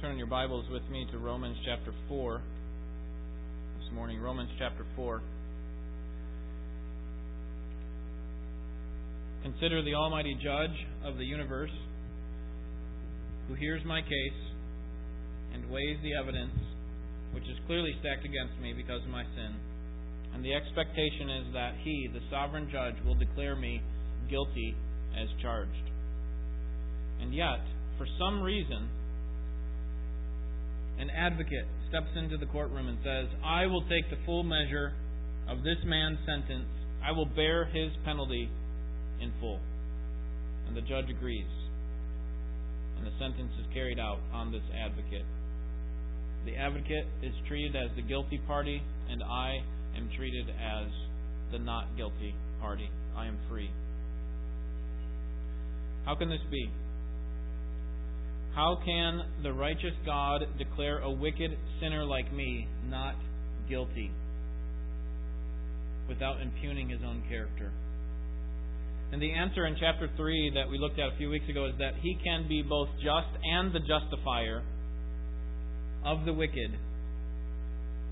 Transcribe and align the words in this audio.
turn 0.00 0.16
your 0.16 0.26
Bibles 0.26 0.64
with 0.70 0.82
me 0.90 1.06
to 1.12 1.18
Romans 1.18 1.58
chapter 1.62 1.92
4 2.08 2.40
this 3.80 3.92
morning. 3.92 4.18
Romans 4.18 4.48
chapter 4.58 4.86
4. 4.96 5.20
Consider 9.42 9.82
the 9.82 9.94
Almighty 9.94 10.34
Judge 10.42 10.86
of 11.04 11.18
the 11.18 11.24
universe 11.24 11.70
who 13.46 13.54
hears 13.54 13.82
my 13.84 14.00
case 14.00 14.40
and 15.52 15.70
weighs 15.70 15.98
the 16.02 16.14
evidence 16.14 16.56
which 17.34 17.44
is 17.44 17.58
clearly 17.66 17.92
stacked 18.00 18.24
against 18.24 18.58
me 18.62 18.72
because 18.72 19.02
of 19.02 19.10
my 19.10 19.24
sin. 19.36 19.54
And 20.32 20.42
the 20.42 20.54
expectation 20.54 21.28
is 21.28 21.52
that 21.52 21.74
he, 21.84 22.08
the 22.10 22.20
sovereign 22.30 22.70
judge, 22.72 22.94
will 23.04 23.16
declare 23.16 23.54
me 23.54 23.82
guilty 24.30 24.74
as 25.14 25.28
charged. 25.42 25.90
And 27.20 27.34
yet, 27.34 27.60
for 27.98 28.06
some 28.18 28.40
reason, 28.40 28.88
an 31.00 31.08
advocate 31.10 31.64
steps 31.88 32.10
into 32.14 32.36
the 32.36 32.46
courtroom 32.46 32.86
and 32.86 32.98
says, 33.02 33.26
I 33.44 33.66
will 33.66 33.82
take 33.88 34.10
the 34.10 34.18
full 34.26 34.42
measure 34.42 34.92
of 35.48 35.62
this 35.64 35.78
man's 35.84 36.18
sentence. 36.26 36.68
I 37.02 37.12
will 37.12 37.26
bear 37.26 37.64
his 37.64 37.90
penalty 38.04 38.50
in 39.20 39.32
full. 39.40 39.60
And 40.66 40.76
the 40.76 40.82
judge 40.82 41.08
agrees. 41.08 41.48
And 42.98 43.06
the 43.06 43.12
sentence 43.18 43.52
is 43.58 43.66
carried 43.72 43.98
out 43.98 44.18
on 44.32 44.52
this 44.52 44.62
advocate. 44.76 45.24
The 46.44 46.56
advocate 46.56 47.06
is 47.22 47.32
treated 47.48 47.74
as 47.76 47.90
the 47.96 48.02
guilty 48.02 48.38
party, 48.46 48.82
and 49.10 49.22
I 49.22 49.60
am 49.96 50.10
treated 50.16 50.50
as 50.50 50.86
the 51.50 51.58
not 51.58 51.96
guilty 51.96 52.34
party. 52.60 52.90
I 53.16 53.26
am 53.26 53.38
free. 53.48 53.70
How 56.04 56.14
can 56.14 56.28
this 56.28 56.40
be? 56.50 56.70
How 58.54 58.78
can 58.84 59.42
the 59.42 59.52
righteous 59.52 59.94
God 60.04 60.42
declare 60.58 60.98
a 60.98 61.10
wicked 61.10 61.56
sinner 61.80 62.04
like 62.04 62.32
me 62.32 62.66
not 62.88 63.14
guilty 63.68 64.10
without 66.08 66.40
impugning 66.40 66.88
his 66.88 67.00
own 67.04 67.22
character? 67.28 67.70
And 69.12 69.20
the 69.20 69.32
answer 69.32 69.66
in 69.66 69.76
chapter 69.78 70.08
3 70.16 70.52
that 70.54 70.68
we 70.68 70.78
looked 70.78 70.98
at 70.98 71.12
a 71.12 71.16
few 71.16 71.30
weeks 71.30 71.48
ago 71.48 71.66
is 71.66 71.74
that 71.78 71.94
he 72.00 72.16
can 72.22 72.46
be 72.48 72.62
both 72.62 72.88
just 72.96 73.28
and 73.42 73.72
the 73.72 73.80
justifier 73.80 74.62
of 76.04 76.24
the 76.24 76.32
wicked 76.32 76.70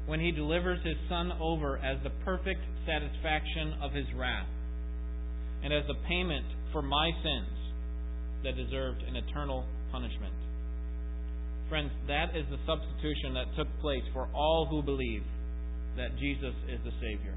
when 0.07 0.21
he 0.21 0.33
delivers 0.33 0.79
his 0.85 0.97
Son 1.09 1.33
over 1.41 1.79
as 1.79 1.99
the 2.03 2.11
perfect 2.25 2.61
satisfaction 2.87 3.75
of 3.83 3.93
his 3.93 4.07
wrath 4.17 4.49
and 5.63 5.73
as 5.73 5.85
a 5.89 6.09
payment 6.09 6.47
for 6.73 6.83
my 6.83 7.11
sins 7.23 7.59
that 8.43 8.57
deserved 8.57 9.03
an 9.03 9.17
eternal 9.17 9.65
punishment. 9.91 10.35
Friends, 11.69 11.91
that 12.09 12.37
is 12.37 12.47
the 12.51 12.59
substitution 12.65 13.35
that 13.35 13.47
took 13.57 13.69
place 13.81 14.05
for 14.13 14.29
all 14.35 14.67
who 14.71 14.83
believe 14.83 15.23
that 15.97 16.17
Jesus 16.19 16.55
is 16.69 16.81
the 16.85 16.93
Savior. 17.01 17.35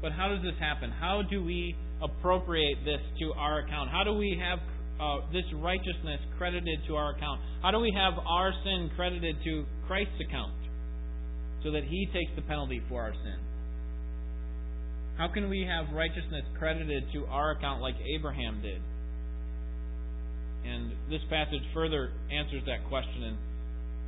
But 0.00 0.12
how 0.12 0.28
does 0.28 0.42
this 0.42 0.58
happen? 0.60 0.90
How 0.90 1.22
do 1.28 1.42
we 1.42 1.74
appropriate 2.02 2.84
this 2.84 3.00
to 3.20 3.32
our 3.34 3.60
account? 3.60 3.90
How 3.90 4.04
do 4.04 4.14
we 4.14 4.38
have 4.38 4.58
uh, 5.00 5.26
this 5.32 5.44
righteousness 5.54 6.20
credited 6.38 6.78
to 6.88 6.96
our 6.96 7.14
account? 7.16 7.40
How 7.62 7.70
do 7.70 7.78
we 7.78 7.92
have 7.96 8.14
our 8.26 8.52
sin 8.64 8.90
credited 8.94 9.36
to 9.44 9.64
Christ's 9.86 10.20
account 10.28 10.54
so 11.64 11.70
that 11.70 11.84
He 11.84 12.06
takes 12.12 12.30
the 12.36 12.42
penalty 12.42 12.82
for 12.88 13.02
our 13.02 13.12
sin? 13.12 13.38
How 15.18 15.28
can 15.32 15.48
we 15.48 15.66
have 15.66 15.94
righteousness 15.94 16.44
credited 16.58 17.04
to 17.14 17.26
our 17.26 17.52
account 17.52 17.80
like 17.80 17.94
Abraham 18.18 18.60
did? 18.62 18.80
And 20.64 20.92
this 21.10 21.20
passage 21.28 21.62
further 21.74 22.10
answers 22.30 22.62
that 22.66 22.88
question 22.88 23.22
in 23.24 23.36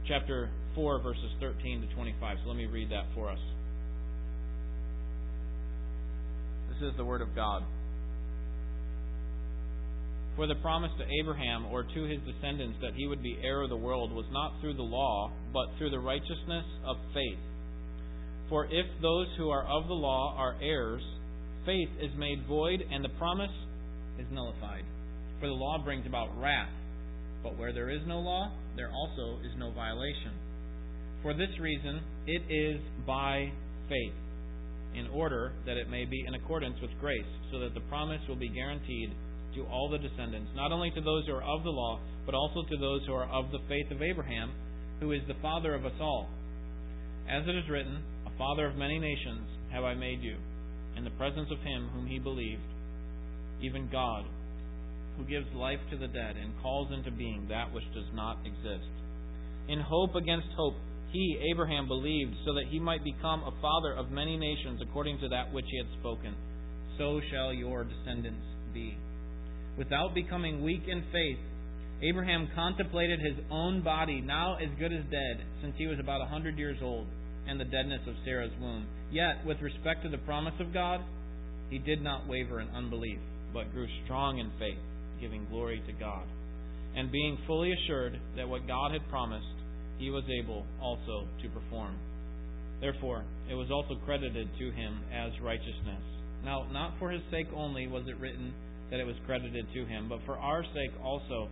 chapter 0.06 0.50
4, 0.74 1.02
verses 1.02 1.30
13 1.40 1.82
to 1.82 1.94
25. 1.94 2.36
So 2.42 2.48
let 2.48 2.56
me 2.56 2.66
read 2.66 2.90
that 2.90 3.06
for 3.14 3.30
us. 3.30 3.38
This 6.68 6.90
is 6.90 6.96
the 6.96 7.04
Word 7.04 7.22
of 7.22 7.34
God. 7.34 7.62
For 10.36 10.48
the 10.48 10.56
promise 10.56 10.90
to 10.98 11.04
Abraham 11.20 11.66
or 11.66 11.84
to 11.84 12.02
his 12.04 12.18
descendants 12.26 12.78
that 12.82 12.94
he 12.96 13.06
would 13.06 13.22
be 13.22 13.38
heir 13.42 13.62
of 13.62 13.70
the 13.70 13.76
world 13.76 14.10
was 14.10 14.26
not 14.32 14.60
through 14.60 14.74
the 14.74 14.82
law, 14.82 15.30
but 15.52 15.66
through 15.78 15.90
the 15.90 16.00
righteousness 16.00 16.64
of 16.84 16.96
faith. 17.14 17.38
For 18.48 18.66
if 18.66 18.86
those 19.00 19.28
who 19.38 19.50
are 19.50 19.62
of 19.62 19.86
the 19.86 19.94
law 19.94 20.34
are 20.36 20.56
heirs, 20.60 21.02
faith 21.64 21.88
is 22.00 22.10
made 22.18 22.46
void 22.48 22.82
and 22.90 23.04
the 23.04 23.10
promise 23.10 23.52
is 24.18 24.26
nullified. 24.32 24.84
For 25.44 25.48
the 25.48 25.60
law 25.60 25.76
brings 25.76 26.06
about 26.06 26.40
wrath. 26.40 26.72
But 27.42 27.58
where 27.58 27.70
there 27.70 27.90
is 27.90 28.00
no 28.06 28.18
law, 28.18 28.50
there 28.76 28.88
also 28.90 29.44
is 29.44 29.52
no 29.58 29.72
violation. 29.72 30.32
For 31.20 31.34
this 31.34 31.50
reason, 31.60 32.00
it 32.26 32.40
is 32.48 32.80
by 33.06 33.52
faith, 33.90 34.14
in 34.94 35.06
order 35.08 35.52
that 35.66 35.76
it 35.76 35.90
may 35.90 36.06
be 36.06 36.24
in 36.26 36.32
accordance 36.32 36.80
with 36.80 36.90
grace, 36.98 37.28
so 37.52 37.58
that 37.58 37.74
the 37.74 37.84
promise 37.92 38.22
will 38.26 38.40
be 38.40 38.48
guaranteed 38.48 39.12
to 39.56 39.66
all 39.66 39.90
the 39.90 39.98
descendants, 39.98 40.48
not 40.56 40.72
only 40.72 40.90
to 40.92 41.02
those 41.02 41.26
who 41.26 41.34
are 41.34 41.42
of 41.42 41.62
the 41.62 41.68
law, 41.68 42.00
but 42.24 42.34
also 42.34 42.62
to 42.62 42.76
those 42.78 43.02
who 43.06 43.12
are 43.12 43.28
of 43.28 43.50
the 43.52 43.60
faith 43.68 43.90
of 43.90 44.00
Abraham, 44.00 44.50
who 45.00 45.12
is 45.12 45.20
the 45.28 45.36
father 45.42 45.74
of 45.74 45.84
us 45.84 46.00
all. 46.00 46.26
As 47.28 47.46
it 47.46 47.54
is 47.54 47.68
written, 47.68 48.02
A 48.24 48.38
father 48.38 48.64
of 48.64 48.76
many 48.76 48.98
nations 48.98 49.46
have 49.72 49.84
I 49.84 49.92
made 49.92 50.22
you, 50.22 50.38
in 50.96 51.04
the 51.04 51.18
presence 51.20 51.50
of 51.52 51.58
him 51.58 51.90
whom 51.92 52.06
he 52.06 52.18
believed, 52.18 52.64
even 53.60 53.90
God 53.92 54.24
who 55.16 55.24
gives 55.24 55.46
life 55.54 55.78
to 55.90 55.96
the 55.96 56.08
dead 56.08 56.36
and 56.36 56.52
calls 56.62 56.92
into 56.92 57.10
being 57.10 57.46
that 57.48 57.72
which 57.72 57.84
does 57.94 58.08
not 58.14 58.38
exist. 58.44 58.88
In 59.68 59.80
hope 59.80 60.14
against 60.14 60.48
hope, 60.56 60.74
he, 61.12 61.38
Abraham, 61.52 61.86
believed 61.86 62.34
so 62.44 62.54
that 62.54 62.66
he 62.70 62.80
might 62.80 63.04
become 63.04 63.42
a 63.42 63.54
father 63.62 63.94
of 63.94 64.10
many 64.10 64.36
nations 64.36 64.80
according 64.82 65.20
to 65.20 65.28
that 65.28 65.52
which 65.52 65.66
he 65.70 65.78
had 65.78 65.86
spoken. 66.00 66.34
So 66.98 67.20
shall 67.30 67.52
your 67.52 67.84
descendants 67.84 68.44
be. 68.72 68.96
Without 69.78 70.14
becoming 70.14 70.64
weak 70.64 70.82
in 70.88 71.04
faith, 71.12 71.38
Abraham 72.02 72.48
contemplated 72.54 73.20
his 73.20 73.44
own 73.50 73.82
body, 73.82 74.20
now 74.20 74.56
as 74.56 74.68
good 74.78 74.92
as 74.92 75.04
dead, 75.10 75.46
since 75.62 75.74
he 75.78 75.86
was 75.86 75.98
about 76.00 76.20
a 76.20 76.26
hundred 76.26 76.58
years 76.58 76.78
old, 76.82 77.06
and 77.46 77.60
the 77.60 77.64
deadness 77.64 78.00
of 78.08 78.14
Sarah's 78.24 78.52
womb. 78.60 78.86
Yet, 79.12 79.46
with 79.46 79.60
respect 79.60 80.02
to 80.02 80.08
the 80.08 80.18
promise 80.18 80.54
of 80.60 80.72
God, 80.72 81.00
he 81.70 81.78
did 81.78 82.02
not 82.02 82.26
waver 82.28 82.60
in 82.60 82.68
unbelief, 82.70 83.18
but 83.52 83.72
grew 83.72 83.86
strong 84.04 84.38
in 84.38 84.50
faith 84.58 84.78
giving 85.24 85.46
glory 85.48 85.82
to 85.86 85.92
God, 85.94 86.26
and 86.94 87.10
being 87.10 87.38
fully 87.46 87.72
assured 87.72 88.20
that 88.36 88.46
what 88.46 88.68
God 88.68 88.92
had 88.92 89.08
promised, 89.08 89.56
he 89.96 90.10
was 90.10 90.24
able 90.28 90.66
also 90.82 91.26
to 91.40 91.48
perform. 91.48 91.96
Therefore, 92.82 93.24
it 93.50 93.54
was 93.54 93.70
also 93.70 93.94
credited 94.04 94.48
to 94.58 94.70
him 94.70 95.00
as 95.10 95.32
righteousness. 95.40 96.04
Now, 96.44 96.66
not 96.70 96.92
for 96.98 97.10
his 97.10 97.22
sake 97.30 97.46
only 97.56 97.86
was 97.86 98.04
it 98.06 98.20
written 98.20 98.52
that 98.90 99.00
it 99.00 99.06
was 99.06 99.16
credited 99.24 99.64
to 99.72 99.86
him, 99.86 100.10
but 100.10 100.20
for 100.26 100.36
our 100.36 100.62
sake 100.62 100.92
also, 101.02 101.48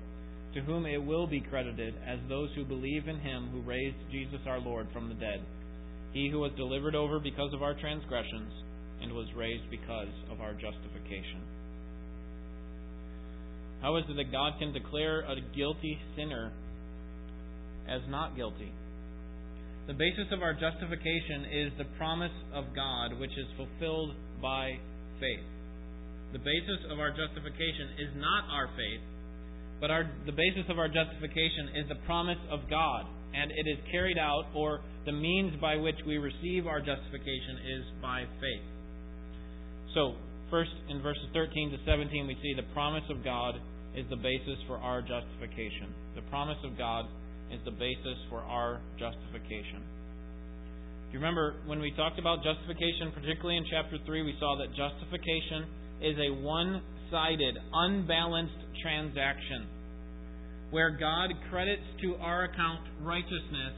to 0.53 0.61
whom 0.61 0.85
it 0.85 1.03
will 1.03 1.27
be 1.27 1.41
credited 1.41 1.95
as 2.07 2.19
those 2.29 2.51
who 2.55 2.65
believe 2.65 3.09
in 3.09 3.19
him 3.21 3.49
who 3.53 3.63
raised 3.63 3.97
Jesus 4.11 4.41
our 4.47 4.61
Lord 4.61 4.87
from 4.93 5.09
the 5.09 5.15
dead. 5.15 5.41
He 6.13 6.29
who 6.29 6.41
was 6.41 6.53
delivered 6.59 6.95
over 6.95 7.19
because 7.19 7.55
of 7.55 7.63
our 7.63 7.73
transgressions 7.81 8.53
and 9.01 9.13
was 9.13 9.33
raised 9.35 9.71
because 9.71 10.13
of 10.31 10.43
our 10.43 10.53
justification. 10.53 11.41
How 13.83 13.97
is 13.97 14.05
it 14.09 14.15
that 14.15 14.31
God 14.31 14.55
can 14.61 14.73
declare 14.73 15.21
a 15.27 15.35
guilty 15.57 15.99
sinner 16.17 16.53
as 17.91 18.01
not 18.09 18.37
guilty? 18.37 18.71
The 19.89 19.95
basis 19.95 20.31
of 20.31 20.41
our 20.41 20.55
justification 20.55 21.51
is 21.51 21.73
the 21.77 21.91
promise 21.99 22.33
of 22.55 22.71
God, 22.77 23.19
which 23.19 23.35
is 23.35 23.51
fulfilled 23.59 24.15
by 24.41 24.79
faith. 25.19 25.43
The 26.33 26.39
basis 26.39 26.87
of 26.95 27.01
our 27.03 27.11
justification 27.11 27.99
is 27.99 28.15
not 28.15 28.47
our 28.55 28.71
faith, 28.79 29.03
but 29.81 29.91
our, 29.91 30.07
the 30.27 30.33
basis 30.33 30.71
of 30.71 30.79
our 30.79 30.87
justification 30.87 31.83
is 31.83 31.91
the 31.91 31.99
promise 32.07 32.39
of 32.55 32.61
God, 32.71 33.11
and 33.35 33.51
it 33.51 33.67
is 33.67 33.83
carried 33.91 34.17
out, 34.17 34.47
or 34.55 34.81
the 35.05 35.13
means 35.13 35.59
by 35.61 35.75
which 35.75 35.99
we 36.07 36.19
receive 36.19 36.69
our 36.71 36.79
justification 36.79 37.59
is 37.67 37.83
by 38.01 38.23
faith. 38.39 38.67
So, 39.95 40.15
first 40.49 40.71
in 40.89 41.03
verses 41.03 41.27
13 41.35 41.73
to 41.73 41.79
17, 41.85 42.29
we 42.29 42.39
see 42.41 42.55
the 42.55 42.71
promise 42.73 43.05
of 43.11 43.25
God 43.25 43.59
is 43.97 44.07
the 44.11 44.17
basis 44.17 44.59
for 44.67 44.77
our 44.77 45.03
justification. 45.03 45.93
The 46.15 46.23
promise 46.31 46.59
of 46.65 46.79
God 46.79 47.07
is 47.53 47.61
the 47.65 47.73
basis 47.73 48.17
for 48.31 48.41
our 48.41 48.81
justification. 48.99 49.85
Do 51.11 51.19
you 51.19 51.21
remember 51.21 51.57
when 51.67 51.81
we 51.81 51.93
talked 51.93 52.19
about 52.19 52.43
justification, 52.43 53.13
particularly 53.13 53.59
in 53.59 53.67
chapter 53.69 53.99
3, 54.07 54.23
we 54.23 54.35
saw 54.41 54.57
that 54.57 54.73
justification 54.73 55.69
is 56.01 56.17
a 56.17 56.41
one 56.41 56.81
sided, 57.11 57.59
unbalanced 57.73 58.65
transaction 58.81 59.69
where 60.71 60.91
God 60.91 61.29
credits 61.51 61.85
to 62.01 62.17
our 62.17 62.45
account 62.45 62.81
righteousness 63.03 63.77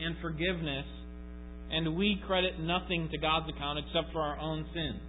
and 0.00 0.16
forgiveness, 0.22 0.86
and 1.70 1.94
we 1.94 2.18
credit 2.26 2.58
nothing 2.58 3.10
to 3.12 3.18
God's 3.18 3.46
account 3.54 3.78
except 3.78 4.10
for 4.12 4.22
our 4.22 4.38
own 4.38 4.64
sin. 4.72 5.00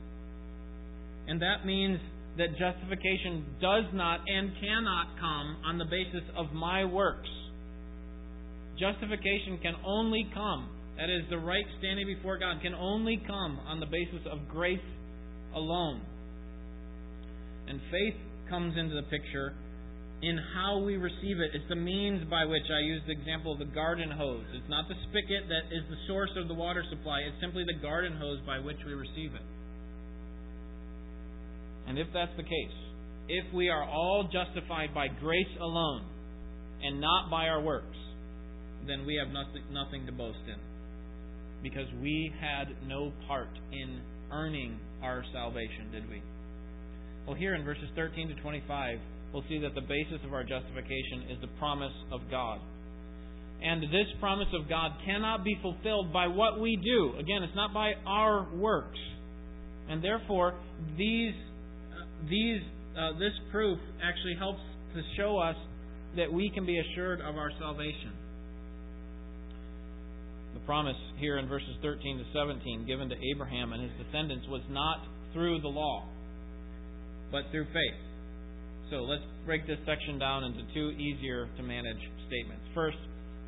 And 1.28 1.42
that 1.42 1.66
means 1.66 2.00
that 2.38 2.58
justification 2.60 3.46
does 3.62 3.86
not 3.94 4.20
and 4.28 4.52
cannot 4.60 5.16
come 5.20 5.58
on 5.66 5.78
the 5.78 5.86
basis 5.86 6.24
of 6.36 6.52
my 6.54 6.84
works. 6.84 7.30
Justification 8.80 9.58
can 9.62 9.74
only 9.86 10.28
come, 10.34 10.68
that 10.98 11.10
is, 11.10 11.24
the 11.30 11.38
right 11.38 11.66
standing 11.80 12.06
before 12.08 12.38
God, 12.38 12.62
can 12.62 12.74
only 12.74 13.22
come 13.26 13.60
on 13.68 13.80
the 13.80 13.86
basis 13.86 14.28
of 14.30 14.50
grace 14.50 14.84
alone. 15.56 16.02
And 17.68 17.80
faith 17.90 18.16
comes 18.50 18.76
into 18.78 18.96
the 18.96 19.08
picture 19.08 19.54
in 20.22 20.38
how 20.54 20.80
we 20.80 20.98
receive 20.98 21.40
it. 21.40 21.52
It's 21.54 21.68
the 21.70 21.80
means 21.80 22.28
by 22.30 22.46
which 22.46 22.68
I 22.68 22.80
use 22.84 23.02
the 23.08 23.14
example 23.14 23.54
of 23.54 23.60
the 23.60 23.72
garden 23.72 24.12
hose. 24.12 24.46
It's 24.54 24.70
not 24.70 24.88
the 24.88 24.96
spigot 25.08 25.48
that 25.48 25.72
is 25.72 25.84
the 25.90 26.00
source 26.08 26.31
of 26.36 26.48
the 26.48 26.54
water 26.54 26.84
supply, 26.90 27.20
it's 27.22 27.40
simply 27.42 27.64
the 27.64 27.80
garden 27.81 28.18
hose 28.20 28.40
by 28.46 28.60
which 28.60 28.78
we 28.86 28.94
receive 28.94 29.36
it. 29.36 29.46
And 31.88 32.00
if 32.00 32.08
that's 32.14 32.36
the 32.38 32.44
case, 32.44 32.78
if 33.28 33.54
we 33.54 33.70
are 33.70 33.84
all 33.84 34.30
justified 34.32 34.94
by 34.94 35.08
grace 35.08 35.56
alone 35.60 36.04
and 36.82 37.02
not 37.02 37.30
by 37.30 37.48
our 37.48 37.62
works, 37.62 37.98
then 38.88 39.06
we 39.06 39.16
have 39.16 39.34
nothing, 39.34 39.64
nothing 39.72 40.06
to 40.06 40.12
boast 40.12 40.40
in. 40.48 40.60
Because 41.64 41.88
we 42.02 42.32
had 42.40 42.76
no 42.88 43.12
part 43.28 43.50
in 43.72 44.02
earning 44.32 44.80
our 45.02 45.24
salvation, 45.34 45.92
did 45.92 46.10
we? 46.10 46.22
Well, 47.26 47.36
here 47.36 47.56
in 47.56 47.64
verses 47.64 47.90
13 47.96 48.28
to 48.28 48.36
25, 48.42 49.00
we'll 49.34 49.44
see 49.50 49.60
that 49.60 49.74
the 49.74 49.81
basis 49.81 50.20
of 50.26 50.34
our 50.34 50.44
justification 50.44 51.31
is 51.31 51.42
the 51.42 51.50
promise 51.60 51.94
of 52.12 52.22
God. 52.30 52.60
And 53.64 53.81
this 53.84 54.06
promise 54.20 54.48
of 54.54 54.70
God 54.70 54.92
cannot 55.06 55.44
be 55.44 55.58
fulfilled 55.62 56.14
by 56.14 56.28
what 56.28 56.60
we 56.60 56.76
do. 56.76 57.18
Again, 57.18 57.42
it's 57.42 57.56
not 57.56 57.74
by 57.74 57.94
our 58.06 58.48
works. 58.54 59.00
And 59.90 60.04
therefore, 60.04 60.54
these, 60.98 61.34
these, 62.30 62.62
uh, 62.98 63.18
this 63.20 63.34
proof 63.52 63.80
actually 64.04 64.36
helps 64.38 64.62
to 64.94 65.02
show 65.18 65.38
us 65.38 65.56
that 66.16 66.32
we 66.32 66.50
can 66.54 66.66
be 66.66 66.80
assured 66.80 67.22
of 67.22 67.36
our 67.36 67.52
salvation. 67.60 68.14
The 70.54 70.62
promise 70.62 70.96
here 71.20 71.38
in 71.38 71.48
verses 71.48 71.76
13 71.82 72.18
to 72.18 72.24
17 72.34 72.88
given 72.88 73.10
to 73.10 73.16
Abraham 73.36 73.74
and 73.74 73.84
his 73.84 73.92
descendants 74.06 74.48
was 74.48 74.62
not 74.70 75.04
through 75.34 75.60
the 75.62 75.68
law, 75.68 76.08
but 77.32 77.44
through 77.52 77.66
faith. 77.66 78.00
So 78.90 78.98
let's 78.98 79.24
break 79.46 79.68
this 79.68 79.80
section 79.86 80.18
down 80.18 80.44
into 80.46 80.62
two 80.74 80.92
easier 80.92 81.50
to 81.58 81.64
manage 81.64 82.00
statements. 82.28 82.64
First, 82.74 82.98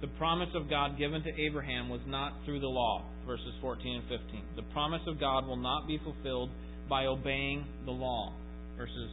the 0.01 0.07
promise 0.19 0.49
of 0.53 0.69
God 0.69 0.97
given 0.97 1.23
to 1.23 1.29
Abraham 1.41 1.89
was 1.89 2.01
not 2.05 2.33
through 2.45 2.59
the 2.59 2.67
law, 2.67 3.05
verses 3.25 3.53
14 3.61 4.01
and 4.01 4.19
15. 4.21 4.43
The 4.55 4.67
promise 4.73 5.01
of 5.07 5.19
God 5.19 5.47
will 5.47 5.57
not 5.57 5.87
be 5.87 5.99
fulfilled 6.03 6.49
by 6.89 7.05
obeying 7.05 7.65
the 7.85 7.91
law, 7.91 8.33
verses 8.77 9.09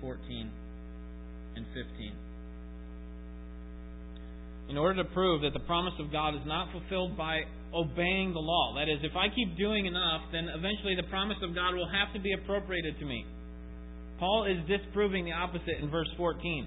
14 0.00 0.50
and 1.56 1.66
15 1.74 2.12
in 4.68 4.76
order 4.76 5.02
to 5.02 5.08
prove 5.10 5.40
that 5.42 5.54
the 5.54 5.64
promise 5.64 5.94
of 5.98 6.12
God 6.12 6.34
is 6.34 6.42
not 6.44 6.70
fulfilled 6.72 7.16
by 7.16 7.40
obeying 7.74 8.32
the 8.32 8.40
law. 8.40 8.74
That 8.76 8.88
is, 8.88 9.00
if 9.02 9.16
I 9.16 9.34
keep 9.34 9.56
doing 9.56 9.86
enough, 9.86 10.22
then 10.30 10.48
eventually 10.48 10.94
the 10.94 11.08
promise 11.08 11.38
of 11.42 11.54
God 11.54 11.74
will 11.74 11.88
have 11.88 12.12
to 12.14 12.20
be 12.20 12.32
appropriated 12.32 12.98
to 12.98 13.04
me. 13.04 13.24
Paul 14.18 14.44
is 14.44 14.58
disproving 14.68 15.24
the 15.24 15.32
opposite 15.32 15.80
in 15.80 15.90
verse 15.90 16.08
14. 16.16 16.66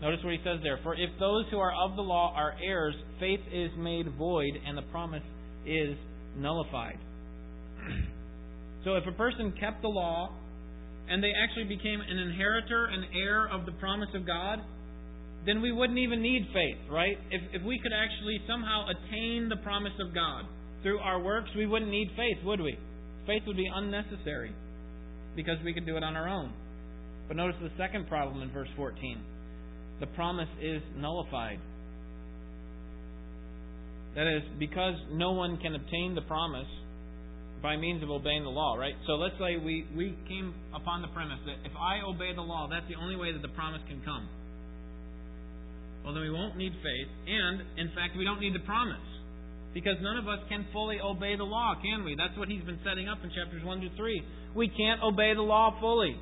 Notice 0.00 0.20
what 0.22 0.32
he 0.32 0.38
says 0.44 0.60
there. 0.62 0.78
For 0.84 0.94
if 0.94 1.10
those 1.18 1.44
who 1.50 1.58
are 1.58 1.72
of 1.74 1.96
the 1.96 2.02
law 2.02 2.32
are 2.36 2.54
heirs, 2.64 2.94
faith 3.18 3.40
is 3.52 3.70
made 3.76 4.06
void 4.16 4.52
and 4.66 4.78
the 4.78 4.86
promise 4.92 5.22
is 5.66 5.96
nullified. 6.36 6.98
so 8.84 8.94
if 8.94 9.04
a 9.08 9.12
person 9.12 9.52
kept 9.58 9.82
the 9.82 9.88
law 9.88 10.32
and 11.10 11.22
they 11.22 11.32
actually 11.32 11.64
became 11.64 12.00
an 12.00 12.18
inheritor, 12.18 12.86
an 12.86 13.04
heir 13.14 13.48
of 13.48 13.66
the 13.66 13.72
promise 13.72 14.08
of 14.14 14.26
God, 14.26 14.60
then 15.46 15.62
we 15.62 15.72
wouldn't 15.72 15.98
even 15.98 16.20
need 16.20 16.46
faith, 16.52 16.90
right? 16.90 17.16
If, 17.30 17.60
if 17.60 17.62
we 17.66 17.78
could 17.82 17.92
actually 17.92 18.38
somehow 18.46 18.86
attain 18.88 19.48
the 19.48 19.56
promise 19.56 19.96
of 20.00 20.14
God 20.14 20.44
through 20.82 20.98
our 20.98 21.20
works, 21.20 21.48
we 21.56 21.66
wouldn't 21.66 21.90
need 21.90 22.08
faith, 22.16 22.44
would 22.44 22.60
we? 22.60 22.76
Faith 23.26 23.42
would 23.46 23.56
be 23.56 23.68
unnecessary 23.72 24.52
because 25.36 25.56
we 25.64 25.72
could 25.72 25.86
do 25.86 25.96
it 25.96 26.02
on 26.02 26.16
our 26.16 26.28
own. 26.28 26.52
But 27.28 27.36
notice 27.36 27.56
the 27.62 27.70
second 27.78 28.08
problem 28.08 28.42
in 28.42 28.50
verse 28.52 28.68
14 28.76 29.18
the 30.00 30.06
promise 30.06 30.48
is 30.62 30.80
nullified. 30.96 31.58
That 34.14 34.28
is, 34.28 34.42
because 34.58 34.94
no 35.10 35.32
one 35.32 35.58
can 35.58 35.74
obtain 35.74 36.14
the 36.14 36.22
promise 36.22 36.68
by 37.62 37.76
means 37.76 38.02
of 38.02 38.10
obeying 38.10 38.44
the 38.44 38.54
law, 38.54 38.76
right? 38.76 38.94
So 39.06 39.14
let's 39.14 39.34
say 39.38 39.56
we, 39.58 39.86
we 39.96 40.16
came 40.28 40.54
upon 40.74 41.02
the 41.02 41.08
premise 41.08 41.40
that 41.46 41.58
if 41.66 41.74
I 41.74 42.00
obey 42.06 42.34
the 42.34 42.46
law, 42.46 42.68
that's 42.70 42.86
the 42.88 42.94
only 42.94 43.16
way 43.16 43.32
that 43.32 43.42
the 43.42 43.54
promise 43.54 43.82
can 43.88 44.00
come 44.04 44.28
well, 46.08 46.14
then 46.14 46.24
we 46.24 46.32
won't 46.32 46.56
need 46.56 46.72
faith. 46.72 47.10
And, 47.28 47.60
in 47.76 47.88
fact, 47.92 48.16
we 48.16 48.24
don't 48.24 48.40
need 48.40 48.54
the 48.54 48.64
promise. 48.64 49.04
Because 49.74 50.00
none 50.00 50.16
of 50.16 50.26
us 50.26 50.40
can 50.48 50.64
fully 50.72 50.96
obey 51.04 51.36
the 51.36 51.44
law, 51.44 51.74
can 51.84 52.02
we? 52.02 52.16
That's 52.16 52.32
what 52.38 52.48
he's 52.48 52.64
been 52.64 52.80
setting 52.80 53.08
up 53.12 53.18
in 53.22 53.28
chapters 53.28 53.62
1 53.62 53.80
to 53.82 53.90
3. 53.94 54.22
We 54.56 54.72
can't 54.72 55.02
obey 55.02 55.34
the 55.34 55.44
law 55.44 55.76
fully. 55.80 56.16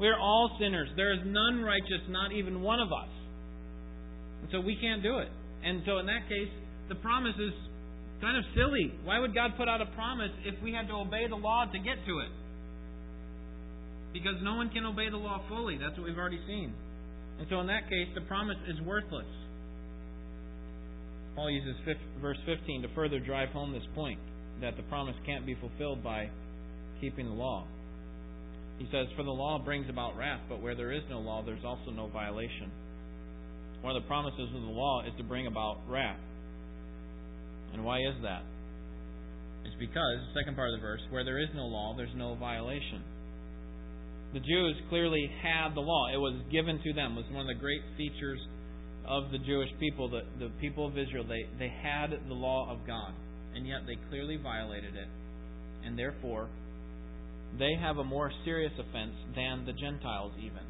We 0.00 0.08
are 0.08 0.18
all 0.18 0.56
sinners. 0.58 0.88
There 0.96 1.12
is 1.12 1.20
none 1.26 1.60
righteous, 1.60 2.00
not 2.08 2.32
even 2.32 2.62
one 2.62 2.80
of 2.80 2.88
us. 2.88 3.12
And 4.40 4.48
so 4.52 4.60
we 4.60 4.78
can't 4.80 5.02
do 5.02 5.18
it. 5.18 5.28
And 5.62 5.82
so 5.84 5.98
in 5.98 6.06
that 6.06 6.24
case, 6.24 6.48
the 6.88 6.94
promise 6.94 7.36
is 7.36 7.52
kind 8.20 8.36
of 8.36 8.44
silly. 8.54 8.92
Why 9.04 9.18
would 9.18 9.34
God 9.34 9.52
put 9.56 9.68
out 9.68 9.80
a 9.80 9.86
promise 9.94 10.30
if 10.44 10.60
we 10.62 10.72
had 10.72 10.88
to 10.88 10.94
obey 10.94 11.26
the 11.28 11.36
law 11.36 11.64
to 11.70 11.78
get 11.78 12.04
to 12.06 12.18
it? 12.20 12.32
Because 14.12 14.34
no 14.42 14.56
one 14.56 14.70
can 14.70 14.84
obey 14.84 15.10
the 15.10 15.16
law 15.16 15.42
fully. 15.48 15.78
That's 15.78 15.96
what 15.96 16.06
we've 16.06 16.18
already 16.18 16.40
seen. 16.46 16.72
And 17.38 17.46
so 17.50 17.60
in 17.60 17.66
that 17.68 17.88
case, 17.88 18.08
the 18.14 18.22
promise 18.22 18.56
is 18.68 18.80
worthless. 18.82 19.26
Paul 21.36 21.50
uses 21.50 21.76
verse 22.20 22.38
15 22.46 22.82
to 22.82 22.88
further 22.94 23.20
drive 23.20 23.50
home 23.50 23.72
this 23.72 23.86
point 23.94 24.18
that 24.60 24.76
the 24.76 24.82
promise 24.84 25.14
can't 25.24 25.46
be 25.46 25.54
fulfilled 25.54 26.02
by 26.02 26.28
keeping 27.00 27.26
the 27.26 27.34
law. 27.34 27.64
He 28.78 28.88
says, 28.90 29.06
For 29.16 29.22
the 29.22 29.30
law 29.30 29.58
brings 29.58 29.88
about 29.88 30.16
wrath, 30.16 30.40
but 30.48 30.60
where 30.60 30.74
there 30.74 30.92
is 30.92 31.02
no 31.10 31.20
law, 31.20 31.42
there's 31.44 31.64
also 31.64 31.90
no 31.90 32.08
violation. 32.08 32.70
One 33.82 33.94
of 33.94 34.02
the 34.02 34.08
promises 34.08 34.48
of 34.54 34.62
the 34.62 34.68
law 34.68 35.02
is 35.06 35.12
to 35.18 35.22
bring 35.22 35.46
about 35.46 35.78
wrath. 35.88 36.18
And 37.78 37.86
why 37.86 38.02
is 38.02 38.18
that? 38.26 38.42
It's 39.62 39.78
because, 39.78 40.18
second 40.34 40.56
part 40.58 40.74
of 40.74 40.80
the 40.80 40.82
verse, 40.82 41.00
where 41.10 41.22
there 41.22 41.38
is 41.38 41.48
no 41.54 41.62
law, 41.62 41.94
there's 41.96 42.14
no 42.16 42.34
violation 42.34 43.06
the 44.32 44.40
Jews 44.40 44.76
clearly 44.88 45.30
had 45.42 45.74
the 45.74 45.80
law. 45.80 46.08
It 46.12 46.18
was 46.18 46.40
given 46.52 46.80
to 46.84 46.92
them. 46.92 47.12
It 47.16 47.24
was 47.24 47.32
one 47.32 47.48
of 47.48 47.56
the 47.56 47.60
great 47.60 47.80
features 47.96 48.40
of 49.06 49.30
the 49.30 49.38
Jewish 49.38 49.70
people, 49.80 50.10
the, 50.10 50.22
the 50.38 50.50
people 50.60 50.86
of 50.86 50.98
Israel. 50.98 51.24
They, 51.24 51.48
they 51.58 51.72
had 51.82 52.10
the 52.28 52.34
law 52.34 52.70
of 52.70 52.86
God, 52.86 53.14
and 53.54 53.66
yet 53.66 53.86
they 53.86 53.96
clearly 54.10 54.36
violated 54.36 54.94
it. 54.94 55.08
And 55.84 55.98
therefore, 55.98 56.48
they 57.58 57.74
have 57.80 57.96
a 57.96 58.04
more 58.04 58.30
serious 58.44 58.72
offense 58.74 59.14
than 59.34 59.64
the 59.64 59.72
Gentiles, 59.72 60.32
even. 60.38 60.66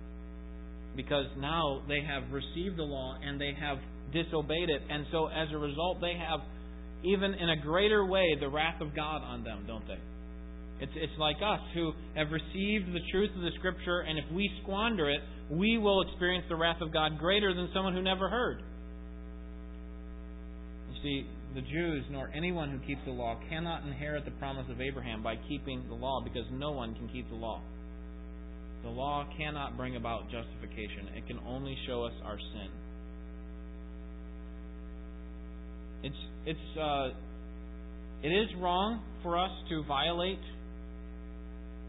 Because 0.95 1.27
now 1.38 1.83
they 1.88 2.00
have 2.07 2.31
received 2.31 2.77
the 2.77 2.83
law 2.87 3.17
and 3.23 3.41
they 3.41 3.55
have 3.59 3.79
disobeyed 4.12 4.71
it. 4.71 4.83
And 4.88 5.07
so, 5.11 5.27
as 5.27 5.49
a 5.53 5.59
result, 5.59 6.00
they 6.00 6.15
have, 6.15 6.41
even 7.05 7.35
in 7.35 7.50
a 7.50 7.57
greater 7.57 8.05
way, 8.05 8.37
the 8.40 8.49
wrath 8.49 8.81
of 8.81 8.95
God 8.95 9.23
on 9.23 9.45
them, 9.45 9.64
don't 9.67 9.87
they? 9.87 9.99
It's, 10.81 10.93
it's 10.95 11.19
like 11.19 11.37
us 11.45 11.61
who 11.75 11.93
have 12.14 12.28
received 12.31 12.93
the 12.93 13.00
truth 13.11 13.31
of 13.35 13.43
the 13.43 13.50
Scripture, 13.59 14.00
and 14.00 14.19
if 14.19 14.25
we 14.33 14.49
squander 14.62 15.11
it, 15.11 15.21
we 15.50 15.78
will 15.78 16.02
experience 16.02 16.45
the 16.49 16.57
wrath 16.57 16.81
of 16.81 16.93
God 16.93 17.19
greater 17.19 17.55
than 17.55 17.69
someone 17.75 17.95
who 17.95 18.02
never 18.02 18.28
heard. 18.28 18.62
You 20.93 21.02
see, 21.02 21.26
the 21.55 21.62
Jews 21.62 22.05
nor 22.11 22.31
anyone 22.35 22.71
who 22.71 22.78
keeps 22.87 23.00
the 23.05 23.12
law 23.12 23.38
cannot 23.49 23.85
inherit 23.85 24.25
the 24.25 24.31
promise 24.33 24.67
of 24.71 24.81
Abraham 24.81 25.23
by 25.23 25.37
keeping 25.49 25.85
the 25.88 25.95
law 25.95 26.21
because 26.23 26.45
no 26.52 26.71
one 26.71 26.95
can 26.95 27.09
keep 27.09 27.28
the 27.28 27.37
law. 27.37 27.61
The 28.83 28.90
law 28.90 29.26
cannot 29.37 29.76
bring 29.76 29.97
about 29.97 30.31
justification, 30.31 31.09
it 31.17 31.26
can 31.26 31.40
only 31.47 31.76
show 31.87 32.05
us 32.05 32.12
our 32.25 32.38
sin. 32.38 32.71
It's, 36.02 36.17
it's, 36.47 36.78
uh, 36.78 37.09
it 38.23 38.28
is 38.28 38.49
wrong 38.59 39.02
for 39.23 39.38
us 39.38 39.50
to 39.69 39.85
violate 39.85 40.40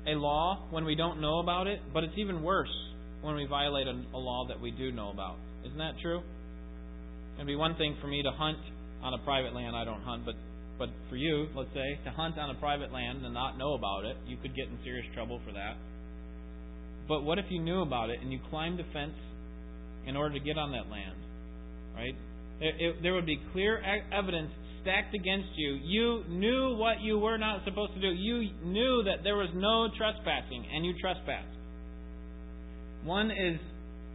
a 0.07 0.11
law 0.11 0.67
when 0.71 0.85
we 0.85 0.95
don't 0.95 1.21
know 1.21 1.39
about 1.39 1.67
it, 1.67 1.79
but 1.93 2.03
it's 2.03 2.17
even 2.17 2.41
worse 2.41 2.73
when 3.21 3.35
we 3.35 3.45
violate 3.45 3.87
a, 3.87 4.01
a 4.13 4.17
law 4.17 4.47
that 4.47 4.59
we 4.59 4.71
do 4.71 4.91
know 4.91 5.09
about. 5.09 5.37
Isn't 5.65 5.77
that 5.77 5.93
true? 6.01 6.21
It'd 7.35 7.47
be 7.47 7.55
one 7.55 7.75
thing 7.75 7.95
for 8.01 8.07
me 8.07 8.23
to 8.23 8.31
hunt 8.31 8.59
on 9.01 9.13
a 9.13 9.17
private 9.19 9.53
land. 9.53 9.75
I 9.75 9.85
don't 9.85 10.01
hunt, 10.01 10.25
but 10.25 10.35
but 10.79 10.89
for 11.09 11.17
you, 11.17 11.47
let's 11.55 11.73
say, 11.73 11.99
to 12.05 12.11
hunt 12.11 12.39
on 12.39 12.49
a 12.49 12.53
private 12.55 12.93
land 12.93 13.25
and 13.25 13.33
not 13.33 13.57
know 13.57 13.73
about 13.73 14.05
it, 14.05 14.15
you 14.25 14.37
could 14.37 14.55
get 14.55 14.69
in 14.69 14.79
serious 14.81 15.05
trouble 15.13 15.41
for 15.45 15.51
that. 15.51 15.75
But 17.05 17.23
what 17.23 17.37
if 17.37 17.45
you 17.49 17.61
knew 17.61 17.81
about 17.81 18.09
it 18.09 18.21
and 18.21 18.31
you 18.31 18.39
climbed 18.49 18.79
a 18.79 18.85
fence 18.93 19.17
in 20.07 20.15
order 20.15 20.39
to 20.39 20.39
get 20.39 20.57
on 20.57 20.71
that 20.71 20.89
land? 20.89 21.19
Right? 21.93 22.15
It, 22.61 22.75
it, 22.79 23.03
there 23.03 23.13
would 23.13 23.25
be 23.25 23.39
clear 23.53 23.81
evidence 24.11 24.51
stacked 24.81 25.13
against 25.13 25.49
you. 25.55 25.79
You 25.83 26.23
knew 26.29 26.75
what 26.75 27.01
you 27.01 27.19
were 27.19 27.37
not 27.37 27.63
supposed 27.65 27.93
to 27.93 28.01
do. 28.01 28.07
You 28.07 28.49
knew 28.63 29.03
that 29.03 29.23
there 29.23 29.35
was 29.35 29.49
no 29.53 29.89
trespassing, 29.97 30.65
and 30.73 30.85
you 30.85 30.93
trespassed. 30.99 31.47
One 33.03 33.31
is 33.31 33.59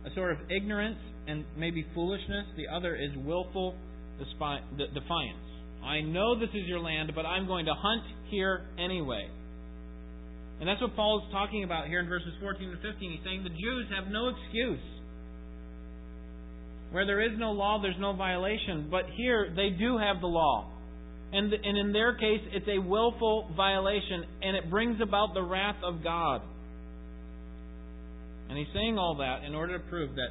a 0.07 0.15
sort 0.15 0.33
of 0.33 0.39
ignorance 0.51 0.99
and 1.27 1.45
maybe 1.57 1.87
foolishness, 1.95 2.47
the 2.57 2.69
other 2.69 2.95
is 2.95 3.11
willful 3.25 3.75
defiance. 4.19 5.45
I 5.83 6.01
know 6.01 6.39
this 6.39 6.51
is 6.51 6.67
your 6.67 6.81
land, 6.81 7.13
but 7.15 7.27
I'm 7.27 7.47
going 7.47 7.67
to 7.67 7.75
hunt 7.75 8.03
here 8.31 8.63
anyway. 8.79 9.29
And 10.61 10.69
that's 10.69 10.81
what 10.81 10.95
Paul 10.95 11.25
is 11.25 11.33
talking 11.33 11.65
about 11.65 11.89
here 11.89 12.01
in 12.01 12.09
verses 12.09 12.33
14 12.41 12.71
and 12.71 12.81
15. 12.81 13.11
He's 13.11 13.21
saying 13.25 13.43
the 13.43 13.51
Jews 13.51 13.87
have 13.95 14.11
no 14.11 14.29
excuse. 14.29 14.81
Where 16.95 17.05
there 17.05 17.21
is 17.21 17.37
no 17.37 17.51
law, 17.51 17.83
there's 17.83 17.99
no 17.99 18.13
violation. 18.13 18.87
But 18.89 19.07
here, 19.17 19.53
they 19.57 19.71
do 19.71 19.99
have 19.99 20.21
the 20.21 20.29
law. 20.29 20.71
And, 21.33 21.53
and 21.53 21.77
in 21.77 21.93
their 21.93 22.15
case, 22.15 22.39
it's 22.53 22.69
a 22.69 22.79
willful 22.79 23.51
violation, 23.57 24.23
and 24.41 24.57
it 24.57 24.71
brings 24.71 25.01
about 25.03 25.35
the 25.35 25.43
wrath 25.43 25.75
of 25.83 26.05
God. 26.05 26.41
And 28.49 28.57
he's 28.57 28.69
saying 28.73 28.97
all 28.97 29.17
that 29.17 29.43
in 29.43 29.57
order 29.57 29.77
to 29.77 29.85
prove 29.91 30.15
that, 30.15 30.29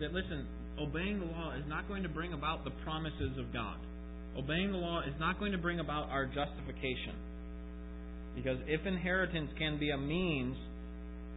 that 0.00 0.12
listen, 0.12 0.48
obeying 0.80 1.20
the 1.20 1.26
law 1.26 1.54
is 1.56 1.62
not 1.68 1.86
going 1.86 2.02
to 2.02 2.08
bring 2.08 2.32
about 2.32 2.64
the 2.64 2.72
promises 2.82 3.38
of 3.38 3.52
God. 3.52 3.76
Obeying 4.36 4.72
the 4.72 4.78
law 4.78 5.02
is 5.02 5.14
not 5.20 5.38
going 5.38 5.52
to 5.52 5.58
bring 5.58 5.78
about 5.78 6.10
our 6.10 6.26
justification. 6.26 7.14
Because 8.34 8.58
if 8.66 8.84
inheritance 8.84 9.50
can 9.56 9.78
be 9.78 9.90
a 9.90 9.96
means 9.96 10.56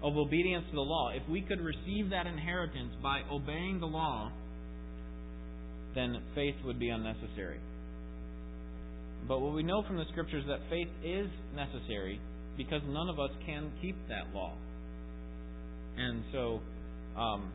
of 0.02 0.16
obedience 0.16 0.66
to 0.70 0.76
the 0.76 0.82
law, 0.82 1.12
if 1.14 1.28
we 1.30 1.42
could 1.42 1.60
receive 1.60 2.10
that 2.12 2.26
inheritance 2.26 2.94
by 3.04 3.22
obeying 3.32 3.80
the 3.80 3.86
law, 3.86 4.32
then 5.96 6.22
faith 6.36 6.56
would 6.64 6.80
be 6.80 6.90
unnecessary. 6.90 7.60
But 9.28 9.42
what 9.42 9.54
we 9.54 9.64
know 9.64 9.84
from 9.84 9.98
the 9.98 10.06
scriptures 10.12 10.44
is 10.44 10.48
that 10.48 10.60
faith 10.70 10.88
is 11.04 11.28
necessary 11.56 12.20
because 12.58 12.82
none 12.88 13.10
of 13.10 13.20
us 13.20 13.32
can 13.46 13.72
keep 13.82 13.96
that 14.08 14.34
law. 14.34 14.54
And 15.98 16.24
so, 16.32 16.60
um, 17.18 17.52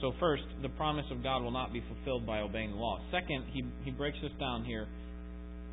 so 0.00 0.12
first, 0.18 0.42
the 0.62 0.68
promise 0.70 1.06
of 1.10 1.22
God 1.22 1.42
will 1.42 1.52
not 1.52 1.72
be 1.72 1.82
fulfilled 1.86 2.26
by 2.26 2.40
obeying 2.40 2.72
the 2.72 2.76
law. 2.76 3.00
Second, 3.12 3.44
he, 3.52 3.64
he 3.84 3.90
breaks 3.90 4.18
this 4.22 4.32
down 4.40 4.64
here 4.64 4.88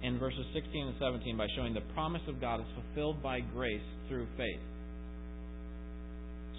in 0.03 0.19
verses 0.19 0.45
16 0.53 0.87
and 0.87 0.95
17 0.99 1.37
by 1.37 1.47
showing 1.55 1.73
the 1.73 1.81
promise 1.93 2.21
of 2.27 2.39
God 2.39 2.59
is 2.59 2.67
fulfilled 2.75 3.23
by 3.23 3.39
grace 3.39 3.81
through 4.07 4.27
faith. 4.37 4.61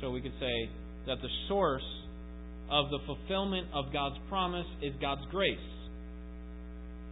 So 0.01 0.11
we 0.11 0.21
could 0.21 0.35
say 0.41 0.71
that 1.07 1.19
the 1.21 1.29
source 1.49 1.87
of 2.71 2.91
the 2.91 2.99
fulfillment 3.07 3.67
of 3.73 3.93
God's 3.93 4.17
promise 4.29 4.67
is 4.83 4.93
God's 5.01 5.23
grace. 5.31 5.59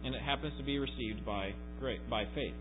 And 0.03 0.13
it 0.13 0.21
happens 0.21 0.53
to 0.57 0.63
be 0.63 0.77
received 0.77 1.25
by 1.25 1.51
by 2.09 2.23
faith. 2.33 2.53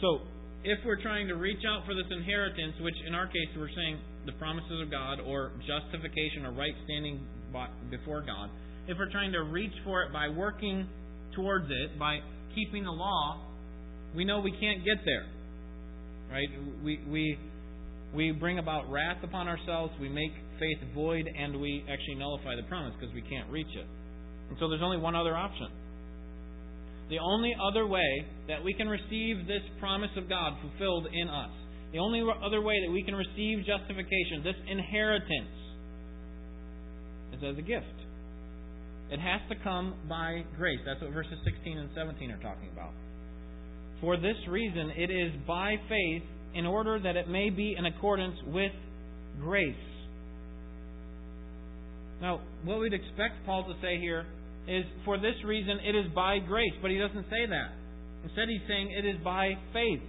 So, 0.00 0.20
if 0.64 0.78
we're 0.86 1.00
trying 1.02 1.28
to 1.28 1.34
reach 1.34 1.60
out 1.68 1.84
for 1.84 1.94
this 1.94 2.06
inheritance, 2.10 2.74
which 2.80 2.94
in 3.06 3.14
our 3.14 3.26
case 3.26 3.50
we're 3.56 3.72
saying 3.74 3.98
the 4.26 4.32
promises 4.32 4.80
of 4.80 4.90
God 4.90 5.18
or 5.20 5.50
justification 5.66 6.46
or 6.46 6.52
right 6.52 6.74
standing 6.84 7.20
before 7.90 8.22
God, 8.22 8.48
if 8.86 8.96
we're 8.98 9.10
trying 9.10 9.32
to 9.32 9.42
reach 9.42 9.72
for 9.84 10.02
it 10.04 10.12
by 10.12 10.28
working 10.28 10.86
towards 11.34 11.66
it, 11.68 11.98
by 11.98 12.18
keeping 12.54 12.84
the 12.84 12.90
law, 12.90 13.40
we 14.14 14.24
know 14.24 14.40
we 14.40 14.52
can't 14.52 14.84
get 14.84 14.98
there. 15.04 15.26
Right? 16.30 16.48
We 16.84 17.00
we 17.08 17.38
we 18.14 18.30
bring 18.32 18.58
about 18.58 18.90
wrath 18.90 19.22
upon 19.22 19.48
ourselves, 19.48 19.92
we 20.00 20.08
make 20.08 20.32
faith 20.60 20.78
void, 20.94 21.26
and 21.26 21.60
we 21.60 21.84
actually 21.90 22.16
nullify 22.16 22.56
the 22.56 22.62
promise 22.68 22.94
because 22.98 23.14
we 23.14 23.22
can't 23.22 23.48
reach 23.50 23.74
it. 23.74 23.86
And 24.48 24.56
so 24.60 24.68
there's 24.68 24.82
only 24.82 24.98
one 24.98 25.16
other 25.16 25.36
option. 25.36 25.68
The 27.08 27.18
only 27.18 27.52
other 27.56 27.86
way 27.86 28.26
that 28.48 28.62
we 28.62 28.74
can 28.74 28.88
receive 28.88 29.46
this 29.46 29.62
promise 29.80 30.10
of 30.16 30.28
God 30.28 30.54
fulfilled 30.60 31.06
in 31.12 31.28
us, 31.28 31.50
the 31.92 31.98
only 31.98 32.22
other 32.44 32.60
way 32.60 32.76
that 32.86 32.92
we 32.92 33.02
can 33.02 33.14
receive 33.14 33.64
justification, 33.66 34.44
this 34.44 34.56
inheritance, 34.68 35.56
is 37.32 37.42
as 37.44 37.58
a 37.58 37.62
gift. 37.62 37.96
It 39.10 39.20
has 39.20 39.40
to 39.48 39.56
come 39.62 39.94
by 40.08 40.44
grace. 40.56 40.80
That's 40.86 41.00
what 41.02 41.12
verses 41.12 41.36
16 41.44 41.78
and 41.78 41.90
17 41.94 42.30
are 42.30 42.40
talking 42.40 42.68
about. 42.72 42.92
For 44.00 44.16
this 44.16 44.36
reason, 44.48 44.90
it 44.96 45.10
is 45.10 45.32
by 45.46 45.76
faith 45.88 46.22
in 46.54 46.66
order 46.66 46.98
that 46.98 47.16
it 47.16 47.28
may 47.28 47.50
be 47.50 47.74
in 47.76 47.86
accordance 47.86 48.36
with 48.46 48.72
grace. 49.40 49.74
Now, 52.20 52.40
what 52.64 52.78
we'd 52.78 52.92
expect 52.92 53.44
Paul 53.46 53.64
to 53.64 53.74
say 53.82 53.98
here 53.98 54.26
is, 54.68 54.84
for 55.04 55.18
this 55.18 55.34
reason, 55.44 55.78
it 55.84 55.96
is 55.96 56.06
by 56.14 56.38
grace. 56.38 56.72
But 56.80 56.90
he 56.90 56.98
doesn't 56.98 57.24
say 57.30 57.46
that. 57.48 57.72
Instead, 58.24 58.48
he's 58.48 58.60
saying 58.68 58.92
it 58.96 59.04
is 59.04 59.16
by 59.24 59.54
faith. 59.72 60.02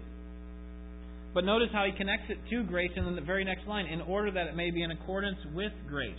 But 1.33 1.45
notice 1.45 1.69
how 1.73 1.85
he 1.85 1.97
connects 1.97 2.29
it 2.29 2.37
to 2.51 2.63
grace 2.63 2.91
in 2.95 3.15
the 3.15 3.21
very 3.21 3.43
next 3.43 3.67
line, 3.67 3.87
in 3.87 4.01
order 4.01 4.31
that 4.31 4.45
it 4.45 4.55
may 4.55 4.69
be 4.69 4.83
in 4.83 4.91
accordance 4.91 5.39
with 5.55 5.71
grace. 5.89 6.13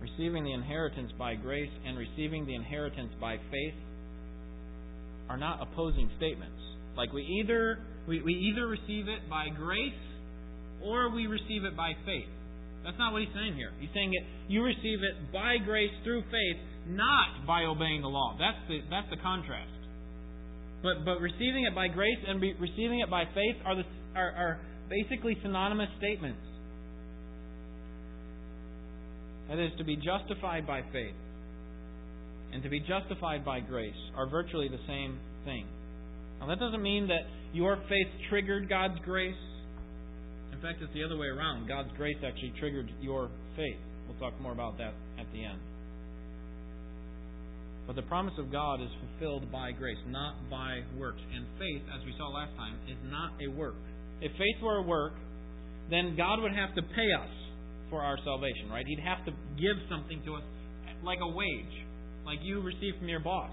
Receiving 0.00 0.44
the 0.44 0.52
inheritance 0.52 1.12
by 1.18 1.34
grace 1.34 1.68
and 1.84 1.98
receiving 1.98 2.46
the 2.46 2.54
inheritance 2.54 3.12
by 3.20 3.36
faith 3.50 3.74
are 5.30 5.38
not 5.38 5.62
opposing 5.62 6.10
statements. 6.18 6.58
Like 6.96 7.12
we 7.12 7.22
either 7.22 7.78
we, 8.08 8.20
we 8.20 8.34
either 8.34 8.66
receive 8.66 9.06
it 9.06 9.30
by 9.30 9.46
grace 9.48 10.02
or 10.82 11.14
we 11.14 11.28
receive 11.28 11.62
it 11.62 11.76
by 11.76 11.92
faith. 12.04 12.26
That's 12.82 12.98
not 12.98 13.12
what 13.12 13.22
he's 13.22 13.30
saying 13.32 13.54
here. 13.54 13.70
He's 13.78 13.94
saying 13.94 14.10
it 14.10 14.24
you 14.50 14.64
receive 14.64 15.06
it 15.06 15.32
by 15.32 15.62
grace 15.64 15.94
through 16.02 16.22
faith, 16.22 16.58
not 16.88 17.46
by 17.46 17.62
obeying 17.62 18.02
the 18.02 18.10
law. 18.10 18.34
That's 18.40 18.58
the 18.66 18.80
that's 18.90 19.06
the 19.10 19.22
contrast. 19.22 19.70
But 20.82 21.04
but 21.04 21.22
receiving 21.22 21.64
it 21.70 21.74
by 21.76 21.86
grace 21.86 22.18
and 22.26 22.40
be, 22.40 22.52
receiving 22.58 22.98
it 22.98 23.08
by 23.08 23.22
faith 23.30 23.56
are 23.64 23.76
the 23.76 23.84
are, 24.16 24.32
are 24.34 24.60
basically 24.90 25.38
synonymous 25.42 25.90
statements. 25.98 26.42
That 29.48 29.62
is 29.62 29.70
to 29.78 29.84
be 29.84 29.94
justified 29.94 30.66
by 30.66 30.82
faith 30.90 31.14
and 32.52 32.62
to 32.62 32.68
be 32.68 32.80
justified 32.80 33.44
by 33.44 33.60
grace 33.60 33.94
are 34.16 34.28
virtually 34.28 34.68
the 34.68 34.80
same 34.86 35.18
thing. 35.44 35.66
Now, 36.40 36.46
that 36.46 36.58
doesn't 36.58 36.82
mean 36.82 37.08
that 37.08 37.28
your 37.52 37.76
faith 37.88 38.08
triggered 38.28 38.68
God's 38.68 38.98
grace. 39.04 39.34
In 40.52 40.60
fact, 40.60 40.82
it's 40.82 40.92
the 40.94 41.04
other 41.04 41.16
way 41.16 41.28
around. 41.28 41.68
God's 41.68 41.90
grace 41.96 42.16
actually 42.26 42.52
triggered 42.58 42.90
your 43.00 43.30
faith. 43.56 43.78
We'll 44.08 44.18
talk 44.18 44.40
more 44.40 44.52
about 44.52 44.78
that 44.78 44.94
at 45.18 45.26
the 45.32 45.44
end. 45.44 45.58
But 47.86 47.96
the 47.96 48.02
promise 48.02 48.34
of 48.38 48.52
God 48.52 48.80
is 48.80 48.88
fulfilled 49.00 49.50
by 49.50 49.72
grace, 49.72 49.98
not 50.08 50.34
by 50.50 50.80
works. 50.98 51.20
And 51.34 51.44
faith, 51.58 51.82
as 51.94 52.04
we 52.04 52.14
saw 52.16 52.28
last 52.28 52.54
time, 52.56 52.74
is 52.88 52.96
not 53.10 53.32
a 53.42 53.50
work. 53.50 53.74
If 54.20 54.32
faith 54.32 54.62
were 54.62 54.78
a 54.78 54.82
work, 54.82 55.14
then 55.90 56.14
God 56.16 56.40
would 56.40 56.52
have 56.52 56.74
to 56.76 56.82
pay 56.82 57.10
us 57.18 57.30
for 57.90 58.00
our 58.00 58.16
salvation, 58.24 58.70
right? 58.70 58.86
He'd 58.86 59.02
have 59.02 59.24
to 59.26 59.32
give 59.60 59.76
something 59.90 60.22
to 60.24 60.36
us 60.36 60.42
like 61.02 61.18
a 61.20 61.28
wage 61.28 61.76
like 62.24 62.38
you 62.42 62.60
receive 62.60 62.94
from 62.98 63.08
your 63.08 63.20
boss. 63.20 63.52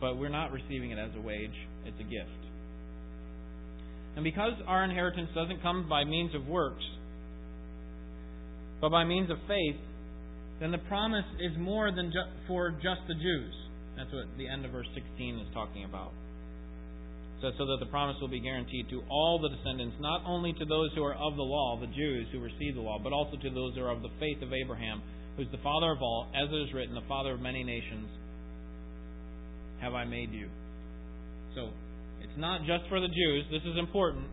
But 0.00 0.16
we're 0.16 0.28
not 0.28 0.52
receiving 0.52 0.90
it 0.90 0.98
as 0.98 1.10
a 1.16 1.20
wage, 1.20 1.54
it's 1.84 2.00
a 2.00 2.04
gift. 2.04 2.30
And 4.16 4.24
because 4.24 4.52
our 4.66 4.84
inheritance 4.84 5.28
doesn't 5.34 5.62
come 5.62 5.88
by 5.88 6.04
means 6.04 6.34
of 6.34 6.46
works, 6.46 6.82
but 8.80 8.90
by 8.90 9.04
means 9.04 9.30
of 9.30 9.36
faith, 9.46 9.76
then 10.58 10.72
the 10.72 10.82
promise 10.88 11.24
is 11.40 11.56
more 11.58 11.92
than 11.92 12.10
ju- 12.12 12.32
for 12.48 12.70
just 12.70 13.00
the 13.08 13.14
Jews. 13.14 13.54
That's 13.96 14.12
what 14.12 14.24
the 14.38 14.48
end 14.48 14.64
of 14.64 14.72
verse 14.72 14.88
16 14.94 15.38
is 15.38 15.48
talking 15.52 15.84
about. 15.84 16.12
So, 17.40 17.50
so 17.56 17.64
that 17.64 17.78
the 17.80 17.88
promise 17.88 18.16
will 18.20 18.28
be 18.28 18.40
guaranteed 18.40 18.88
to 18.90 19.00
all 19.08 19.40
the 19.40 19.48
descendants, 19.48 19.96
not 20.00 20.20
only 20.26 20.52
to 20.52 20.64
those 20.64 20.90
who 20.94 21.02
are 21.04 21.14
of 21.14 21.36
the 21.36 21.42
law, 21.42 21.80
the 21.80 21.88
Jews 21.88 22.28
who 22.32 22.40
receive 22.40 22.74
the 22.74 22.82
law, 22.84 22.98
but 23.02 23.12
also 23.12 23.36
to 23.36 23.50
those 23.50 23.74
who 23.74 23.82
are 23.82 23.92
of 23.92 24.02
the 24.02 24.12
faith 24.20 24.42
of 24.42 24.52
Abraham, 24.52 25.00
who's 25.36 25.48
the 25.52 25.62
father 25.62 25.92
of 25.92 26.02
all, 26.02 26.28
as 26.34 26.48
it 26.50 26.56
is 26.68 26.72
written, 26.74 26.94
the 26.94 27.08
father 27.08 27.32
of 27.32 27.40
many 27.40 27.64
nations 27.64 28.08
have 29.80 29.94
I 29.94 30.04
made 30.04 30.32
you. 30.32 30.48
So, 31.54 31.70
it's 32.20 32.36
not 32.36 32.60
just 32.62 32.84
for 32.88 33.00
the 33.00 33.08
Jews. 33.08 33.44
This 33.50 33.62
is 33.64 33.78
important, 33.78 34.26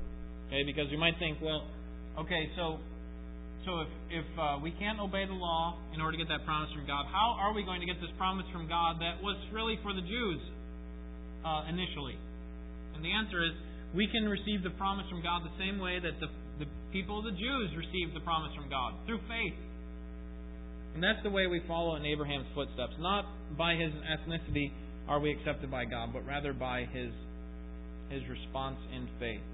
okay? 0.48 0.64
Because 0.64 0.92
you 0.92 0.98
might 0.98 1.18
think, 1.20 1.40
well, 1.42 1.64
okay, 2.20 2.52
so 2.56 2.78
so 3.66 3.84
if 3.84 3.92
if 4.24 4.28
uh, 4.40 4.60
we 4.64 4.72
can't 4.72 5.00
obey 5.00 5.28
the 5.28 5.36
law 5.36 5.76
in 5.94 6.00
order 6.00 6.16
to 6.16 6.24
get 6.24 6.32
that 6.32 6.46
promise 6.46 6.72
from 6.72 6.88
God, 6.88 7.06
how 7.12 7.36
are 7.40 7.54
we 7.54 7.64
going 7.64 7.80
to 7.82 7.88
get 7.88 8.00
this 8.00 8.12
promise 8.18 8.46
from 8.52 8.68
God 8.68 9.00
that 9.04 9.20
was 9.20 9.36
really 9.52 9.80
for 9.84 9.92
the 9.92 10.04
Jews 10.04 10.40
uh, 11.44 11.68
initially? 11.68 12.16
And 12.96 13.04
the 13.04 13.12
answer 13.12 13.44
is 13.44 13.52
we 13.96 14.08
can 14.08 14.24
receive 14.28 14.64
the 14.64 14.72
promise 14.80 15.06
from 15.12 15.22
God 15.24 15.44
the 15.44 15.56
same 15.60 15.80
way 15.80 16.00
that 16.00 16.20
the 16.20 16.28
the 16.60 16.68
people 16.92 17.20
of 17.20 17.26
the 17.26 17.36
Jews 17.38 17.70
received 17.78 18.16
the 18.16 18.24
promise 18.26 18.50
from 18.56 18.70
God 18.70 18.94
through 19.06 19.22
faith. 19.30 19.54
And 20.98 21.04
that's 21.04 21.22
the 21.22 21.30
way 21.30 21.46
we 21.46 21.62
follow 21.68 21.96
in 21.96 22.08
Abraham's 22.08 22.48
footsteps. 22.56 22.94
Not 22.98 23.24
by 23.56 23.76
his 23.76 23.94
ethnicity 24.02 24.72
are 25.08 25.20
we 25.20 25.30
accepted 25.30 25.70
by 25.70 25.86
God, 25.86 26.10
but 26.12 26.26
rather 26.26 26.54
by 26.54 26.86
his, 26.92 27.12
his 28.10 28.24
response 28.28 28.78
in 28.92 29.08
faith. 29.20 29.46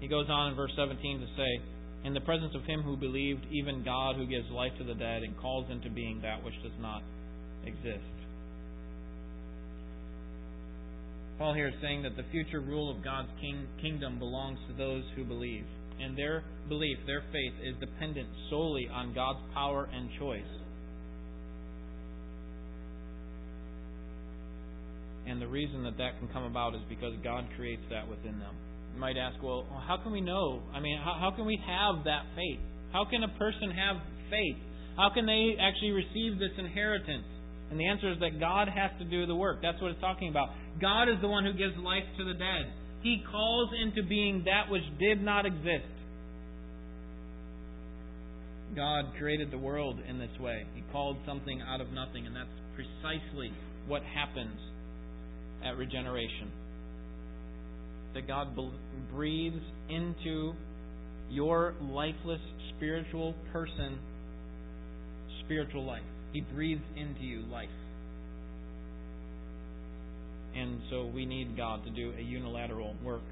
He 0.00 0.06
goes 0.06 0.26
on 0.28 0.50
in 0.50 0.56
verse 0.56 0.72
17 0.76 1.20
to 1.20 1.26
say, 1.38 2.04
In 2.04 2.12
the 2.12 2.20
presence 2.20 2.52
of 2.54 2.64
him 2.64 2.82
who 2.82 2.98
believed, 2.98 3.46
even 3.50 3.82
God 3.82 4.16
who 4.16 4.26
gives 4.26 4.44
life 4.50 4.72
to 4.76 4.84
the 4.84 4.92
dead 4.92 5.22
and 5.22 5.34
calls 5.38 5.70
into 5.70 5.88
being 5.88 6.20
that 6.20 6.44
which 6.44 6.62
does 6.62 6.76
not 6.82 7.00
exist. 7.64 8.04
Paul 11.38 11.54
here 11.54 11.68
is 11.68 11.74
saying 11.80 12.02
that 12.02 12.14
the 12.14 12.28
future 12.30 12.60
rule 12.60 12.94
of 12.94 13.02
God's 13.02 13.30
king, 13.40 13.66
kingdom 13.80 14.18
belongs 14.18 14.58
to 14.68 14.74
those 14.76 15.04
who 15.16 15.24
believe. 15.24 15.64
And 16.00 16.18
their 16.18 16.42
belief, 16.68 16.98
their 17.06 17.22
faith, 17.32 17.52
is 17.62 17.74
dependent 17.80 18.28
solely 18.50 18.88
on 18.92 19.14
God's 19.14 19.40
power 19.52 19.88
and 19.92 20.08
choice. 20.18 20.42
And 25.26 25.40
the 25.40 25.48
reason 25.48 25.84
that 25.84 25.96
that 25.98 26.18
can 26.18 26.28
come 26.28 26.44
about 26.44 26.74
is 26.74 26.82
because 26.88 27.14
God 27.22 27.46
creates 27.56 27.82
that 27.90 28.08
within 28.08 28.38
them. 28.38 28.54
You 28.94 29.00
might 29.00 29.16
ask, 29.16 29.42
well, 29.42 29.66
how 29.86 29.96
can 30.02 30.12
we 30.12 30.20
know? 30.20 30.62
I 30.74 30.80
mean, 30.80 30.98
how, 31.02 31.16
how 31.18 31.30
can 31.34 31.46
we 31.46 31.58
have 31.66 32.04
that 32.04 32.26
faith? 32.36 32.60
How 32.92 33.04
can 33.08 33.24
a 33.24 33.32
person 33.38 33.70
have 33.70 33.96
faith? 34.30 34.56
How 34.96 35.10
can 35.12 35.26
they 35.26 35.56
actually 35.58 35.90
receive 35.90 36.38
this 36.38 36.52
inheritance? 36.58 37.26
And 37.70 37.80
the 37.80 37.88
answer 37.88 38.12
is 38.12 38.20
that 38.20 38.38
God 38.38 38.68
has 38.68 38.90
to 38.98 39.04
do 39.04 39.26
the 39.26 39.34
work. 39.34 39.58
That's 39.62 39.80
what 39.80 39.90
it's 39.90 40.00
talking 40.00 40.28
about. 40.28 40.50
God 40.80 41.08
is 41.08 41.16
the 41.20 41.28
one 41.28 41.44
who 41.44 41.52
gives 41.52 41.74
life 41.82 42.04
to 42.18 42.24
the 42.24 42.34
dead. 42.34 42.70
He 43.04 43.22
calls 43.30 43.68
into 43.84 44.02
being 44.02 44.44
that 44.46 44.70
which 44.70 44.82
did 44.98 45.22
not 45.22 45.44
exist. 45.44 45.84
God 48.74 49.04
created 49.18 49.50
the 49.50 49.58
world 49.58 50.00
in 50.08 50.18
this 50.18 50.36
way. 50.40 50.64
He 50.74 50.82
called 50.90 51.18
something 51.26 51.60
out 51.60 51.82
of 51.82 51.92
nothing, 51.92 52.26
and 52.26 52.34
that's 52.34 52.48
precisely 52.74 53.52
what 53.86 54.02
happens 54.02 54.58
at 55.62 55.76
regeneration. 55.76 56.50
That 58.14 58.26
God 58.26 58.58
breathes 59.12 59.62
into 59.90 60.54
your 61.30 61.74
lifeless 61.82 62.40
spiritual 62.74 63.34
person 63.52 63.98
spiritual 65.44 65.84
life. 65.84 66.02
He 66.32 66.40
breathes 66.40 66.82
into 66.96 67.20
you 67.20 67.42
life. 67.52 67.68
And 70.54 70.80
so 70.90 71.06
we 71.06 71.26
need 71.26 71.56
God 71.56 71.84
to 71.84 71.90
do 71.90 72.12
a 72.16 72.22
unilateral 72.22 72.94
work 73.02 73.22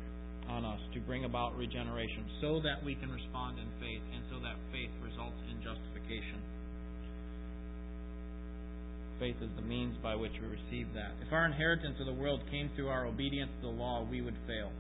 on 0.49 0.65
us 0.65 0.81
to 0.95 1.01
bring 1.01 1.25
about 1.25 1.57
regeneration 1.57 2.27
so 2.41 2.61
that 2.61 2.83
we 2.85 2.95
can 2.95 3.11
respond 3.11 3.59
in 3.59 3.67
faith 3.79 4.03
and 4.15 4.23
so 4.31 4.43
that 4.43 4.57
faith 4.73 4.91
results 5.03 5.39
in 5.51 5.63
justification. 5.63 6.43
Faith 9.21 9.37
is 9.41 9.51
the 9.55 9.63
means 9.63 9.95
by 10.03 10.17
which 10.17 10.33
we 10.43 10.49
receive 10.49 10.93
that. 10.95 11.15
If 11.25 11.33
our 11.33 11.47
inheritance 11.47 11.95
of 12.01 12.07
the 12.07 12.19
world 12.21 12.41
came 12.51 12.71
through 12.75 12.89
our 12.89 13.07
obedience 13.07 13.51
to 13.63 13.71
the 13.71 13.77
law, 13.77 14.05
we 14.11 14.21
would 14.21 14.37
fail. 14.49 14.73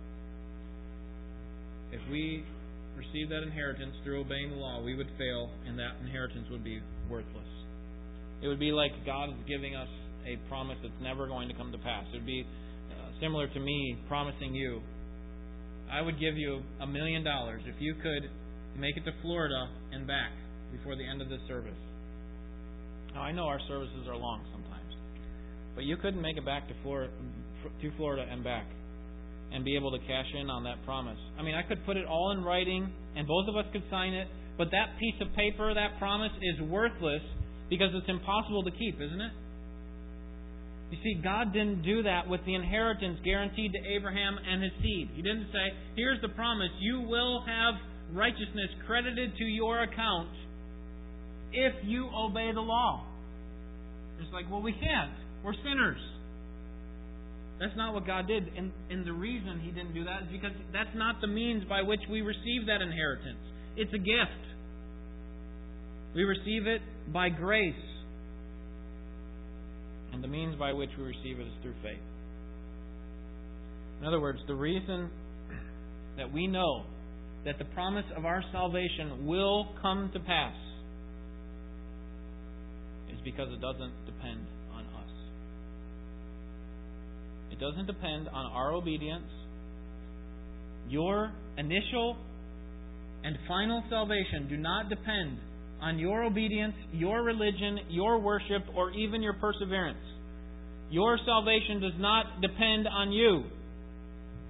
If 1.92 2.00
we 2.10 2.42
received 2.96 3.30
that 3.30 3.42
inheritance 3.42 3.94
through 4.02 4.20
obeying 4.20 4.50
the 4.50 4.56
law, 4.56 4.82
we 4.82 4.96
would 4.96 5.10
fail 5.16 5.50
and 5.66 5.78
that 5.78 5.94
inheritance 6.02 6.48
would 6.50 6.64
be 6.64 6.80
worthless. 7.08 7.46
It 8.42 8.48
would 8.48 8.58
be 8.58 8.72
like 8.72 8.90
God 9.06 9.28
is 9.28 9.38
giving 9.46 9.76
us 9.76 9.88
a 10.26 10.36
promise 10.48 10.78
that's 10.82 10.94
never 11.02 11.26
going 11.26 11.48
to 11.48 11.54
come 11.54 11.72
to 11.72 11.78
pass. 11.78 12.04
It 12.12 12.18
would 12.18 12.26
be 12.26 12.44
uh, 12.90 13.20
similar 13.20 13.48
to 13.48 13.60
me 13.60 13.96
promising 14.08 14.54
you, 14.54 14.80
I 15.90 16.00
would 16.00 16.18
give 16.18 16.36
you 16.36 16.62
a 16.80 16.86
million 16.86 17.22
dollars 17.22 17.62
if 17.66 17.74
you 17.78 17.94
could 17.94 18.30
make 18.78 18.96
it 18.96 19.04
to 19.04 19.12
Florida 19.20 19.68
and 19.92 20.06
back 20.06 20.32
before 20.72 20.96
the 20.96 21.06
end 21.06 21.20
of 21.20 21.28
this 21.28 21.40
service. 21.46 21.76
Now, 23.14 23.22
I 23.22 23.32
know 23.32 23.44
our 23.44 23.60
services 23.68 24.08
are 24.08 24.16
long 24.16 24.40
sometimes, 24.52 24.94
but 25.74 25.84
you 25.84 25.96
couldn't 25.96 26.22
make 26.22 26.38
it 26.38 26.46
back 26.46 26.66
to 26.68 26.74
Florida, 26.82 27.12
to 27.82 27.90
Florida 27.96 28.24
and 28.30 28.42
back 28.42 28.66
and 29.52 29.64
be 29.64 29.76
able 29.76 29.90
to 29.92 29.98
cash 30.06 30.26
in 30.40 30.48
on 30.48 30.64
that 30.64 30.82
promise. 30.86 31.18
I 31.38 31.42
mean, 31.42 31.54
I 31.54 31.62
could 31.62 31.84
put 31.84 31.98
it 31.98 32.06
all 32.06 32.32
in 32.32 32.42
writing, 32.42 32.90
and 33.14 33.28
both 33.28 33.48
of 33.48 33.56
us 33.56 33.66
could 33.72 33.82
sign 33.90 34.14
it, 34.14 34.26
but 34.56 34.70
that 34.70 34.96
piece 34.98 35.20
of 35.20 35.28
paper, 35.36 35.74
that 35.74 35.98
promise, 35.98 36.32
is 36.40 36.60
worthless 36.68 37.20
because 37.68 37.88
it's 37.92 38.08
impossible 38.08 38.62
to 38.64 38.70
keep, 38.70 38.96
isn't 38.96 39.20
it? 39.20 39.32
You 40.92 40.98
see, 41.02 41.14
God 41.24 41.54
didn't 41.54 41.82
do 41.82 42.02
that 42.02 42.28
with 42.28 42.44
the 42.44 42.54
inheritance 42.54 43.18
guaranteed 43.24 43.72
to 43.72 43.78
Abraham 43.96 44.36
and 44.36 44.62
his 44.62 44.72
seed. 44.82 45.08
He 45.16 45.22
didn't 45.22 45.48
say, 45.50 45.72
here's 45.96 46.20
the 46.20 46.28
promise, 46.28 46.68
you 46.80 47.00
will 47.00 47.42
have 47.46 47.74
righteousness 48.12 48.68
credited 48.86 49.32
to 49.38 49.44
your 49.44 49.82
account 49.82 50.28
if 51.50 51.72
you 51.84 52.10
obey 52.14 52.52
the 52.52 52.60
law. 52.60 53.06
It's 54.20 54.32
like, 54.34 54.50
well, 54.50 54.60
we 54.60 54.72
can't. 54.72 55.16
We're 55.42 55.54
sinners. 55.64 56.00
That's 57.58 57.76
not 57.76 57.94
what 57.94 58.06
God 58.06 58.28
did. 58.28 58.44
And, 58.54 58.70
and 58.90 59.06
the 59.06 59.14
reason 59.14 59.60
He 59.64 59.70
didn't 59.70 59.94
do 59.94 60.04
that 60.04 60.24
is 60.24 60.28
because 60.30 60.52
that's 60.74 60.94
not 60.94 61.22
the 61.22 61.26
means 61.26 61.64
by 61.70 61.80
which 61.80 62.00
we 62.10 62.20
receive 62.20 62.66
that 62.66 62.82
inheritance. 62.82 63.40
It's 63.76 63.92
a 63.94 63.98
gift. 63.98 64.44
We 66.14 66.24
receive 66.24 66.66
it 66.66 66.82
by 67.10 67.30
grace. 67.30 67.74
And 70.12 70.22
the 70.22 70.28
means 70.28 70.56
by 70.58 70.72
which 70.72 70.90
we 70.98 71.04
receive 71.04 71.40
it 71.40 71.46
is 71.46 71.52
through 71.62 71.74
faith. 71.82 72.00
In 74.00 74.06
other 74.06 74.20
words, 74.20 74.40
the 74.46 74.54
reason 74.54 75.10
that 76.16 76.32
we 76.32 76.46
know 76.46 76.84
that 77.44 77.58
the 77.58 77.64
promise 77.66 78.04
of 78.16 78.24
our 78.24 78.42
salvation 78.52 79.26
will 79.26 79.68
come 79.80 80.10
to 80.12 80.20
pass 80.20 80.54
is 83.12 83.18
because 83.24 83.48
it 83.52 83.60
doesn't 83.60 83.92
depend 84.06 84.40
on 84.74 84.84
us. 84.84 85.10
It 87.50 87.58
doesn't 87.58 87.86
depend 87.86 88.28
on 88.28 88.46
our 88.52 88.72
obedience. 88.72 89.30
Your 90.88 91.32
initial 91.58 92.16
and 93.24 93.36
final 93.46 93.82
salvation 93.88 94.48
do 94.48 94.56
not 94.56 94.88
depend 94.88 95.38
on 95.82 95.98
your 95.98 96.22
obedience, 96.22 96.74
your 96.92 97.22
religion, 97.22 97.80
your 97.90 98.18
worship, 98.18 98.62
or 98.76 98.92
even 98.92 99.20
your 99.20 99.34
perseverance. 99.34 99.98
Your 100.90 101.18
salvation 101.26 101.80
does 101.80 101.98
not 101.98 102.40
depend 102.40 102.86
on 102.86 103.10
you. 103.10 103.42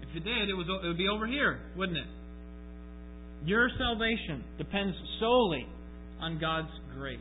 If 0.03 0.17
it 0.17 0.25
did, 0.25 0.51
it, 0.51 0.55
was, 0.55 0.67
it 0.85 0.87
would 0.87 0.99
be 0.99 1.09
over 1.09 1.27
here, 1.27 1.61
wouldn't 1.77 1.99
it? 1.99 2.07
Your 3.45 3.71
salvation 3.79 4.45
depends 4.59 4.95
solely 5.19 5.67
on 6.21 6.39
God's 6.39 6.69
grace. 6.97 7.19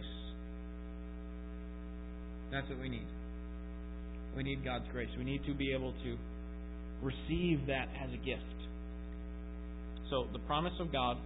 That's 2.52 2.68
what 2.70 2.80
we 2.80 2.90
need. 2.90 3.08
We 4.36 4.44
need 4.44 4.64
God's 4.64 4.86
grace. 4.92 5.10
We 5.18 5.24
need 5.24 5.46
to 5.46 5.54
be 5.54 5.72
able 5.72 5.94
to 6.04 6.18
receive 7.02 7.66
that 7.68 7.88
as 8.04 8.10
a 8.14 8.18
gift. 8.18 8.42
So, 10.10 10.28
the 10.34 10.40
promise 10.40 10.74
of 10.80 10.92
God 10.92 11.18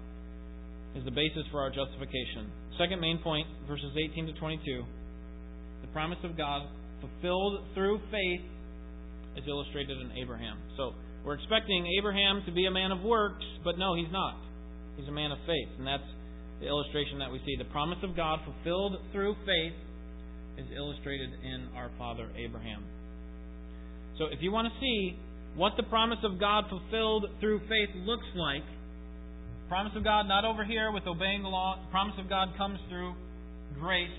is 0.96 1.04
the 1.04 1.12
basis 1.12 1.44
for 1.52 1.60
our 1.60 1.70
justification. 1.70 2.50
Second 2.80 3.00
main 3.00 3.20
point, 3.20 3.48
verses 3.68 3.92
18 3.96 4.28
to 4.28 4.34
22. 4.34 4.84
The 5.82 5.88
promise 5.92 6.20
of 6.24 6.38
God 6.38 6.68
fulfilled 7.02 7.60
through 7.74 8.00
faith 8.12 8.42
is 9.36 9.44
illustrated 9.48 10.00
in 10.00 10.12
Abraham. 10.18 10.58
So, 10.78 10.94
we're 11.26 11.34
expecting 11.34 11.88
Abraham 12.00 12.44
to 12.46 12.52
be 12.52 12.68
a 12.68 12.72
man 12.72 12.92
of 12.92 13.02
works, 13.02 13.44
but 13.64 13.78
no, 13.80 13.96
he's 13.96 14.12
not. 14.12 14.38
He's 14.96 15.08
a 15.08 15.12
man 15.12 15.32
of 15.32 15.40
faith. 15.46 15.70
And 15.78 15.88
that's 15.88 16.06
the 16.62 16.68
illustration 16.68 17.20
that 17.20 17.32
we 17.32 17.40
see. 17.46 17.56
The 17.58 17.70
promise 17.72 17.98
of 18.04 18.16
God 18.16 18.40
fulfilled 18.46 18.98
through 19.12 19.36
faith 19.46 19.74
is 20.58 20.68
illustrated 20.76 21.32
in 21.44 21.68
our 21.76 21.90
father 21.98 22.30
Abraham. 22.38 22.84
So, 24.18 24.26
if 24.32 24.40
you 24.42 24.52
want 24.52 24.72
to 24.72 24.80
see 24.80 25.20
what 25.56 25.74
the 25.78 25.84
promise 25.84 26.20
of 26.24 26.40
God 26.40 26.66
fulfilled 26.70 27.26
through 27.40 27.60
faith 27.68 27.90
looks 28.06 28.28
like, 28.36 28.64
promise 29.68 29.94
of 29.96 30.04
God 30.04 30.28
not 30.28 30.46
over 30.46 30.64
here 30.64 30.92
with 30.92 31.08
obeying 31.08 31.42
the 31.42 31.50
law. 31.50 31.80
Promise 31.92 32.16
of 32.20 32.30
God 32.30 32.50
comes 32.58 32.80
through 32.90 33.14
grace, 33.80 34.10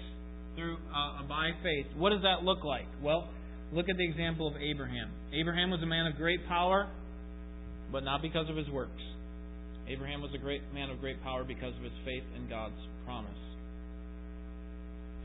through 0.56 0.76
uh, 0.94 1.22
by 1.28 1.50
faith. 1.62 1.86
What 1.96 2.10
does 2.10 2.22
that 2.22 2.42
look 2.44 2.64
like? 2.64 2.86
Well, 3.02 3.28
look 3.72 3.88
at 3.88 3.96
the 3.96 4.04
example 4.04 4.48
of 4.48 4.54
Abraham. 4.56 5.10
Abraham 5.32 5.70
was 5.70 5.80
a 5.82 5.86
man 5.86 6.06
of 6.06 6.16
great 6.16 6.46
power, 6.48 6.90
but 7.92 8.02
not 8.02 8.22
because 8.22 8.50
of 8.50 8.56
his 8.56 8.68
works. 8.68 9.02
Abraham 9.88 10.20
was 10.20 10.32
a 10.34 10.38
great 10.38 10.62
man 10.74 10.90
of 10.90 11.00
great 11.00 11.22
power 11.22 11.44
because 11.44 11.74
of 11.76 11.82
his 11.82 11.92
faith 12.04 12.24
in 12.34 12.48
God's 12.48 12.74
promise. 13.04 13.38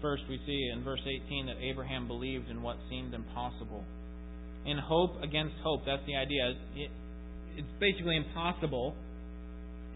First, 0.01 0.23
we 0.29 0.39
see 0.45 0.69
in 0.73 0.83
verse 0.83 1.01
18 1.01 1.47
that 1.47 1.57
Abraham 1.61 2.07
believed 2.07 2.49
in 2.49 2.61
what 2.61 2.77
seemed 2.89 3.13
impossible. 3.13 3.83
In 4.65 4.77
hope 4.77 5.21
against 5.23 5.55
hope, 5.63 5.81
that's 5.85 6.05
the 6.05 6.15
idea. 6.15 6.53
It, 6.75 6.91
it's 7.57 7.67
basically 7.79 8.17
impossible 8.17 8.95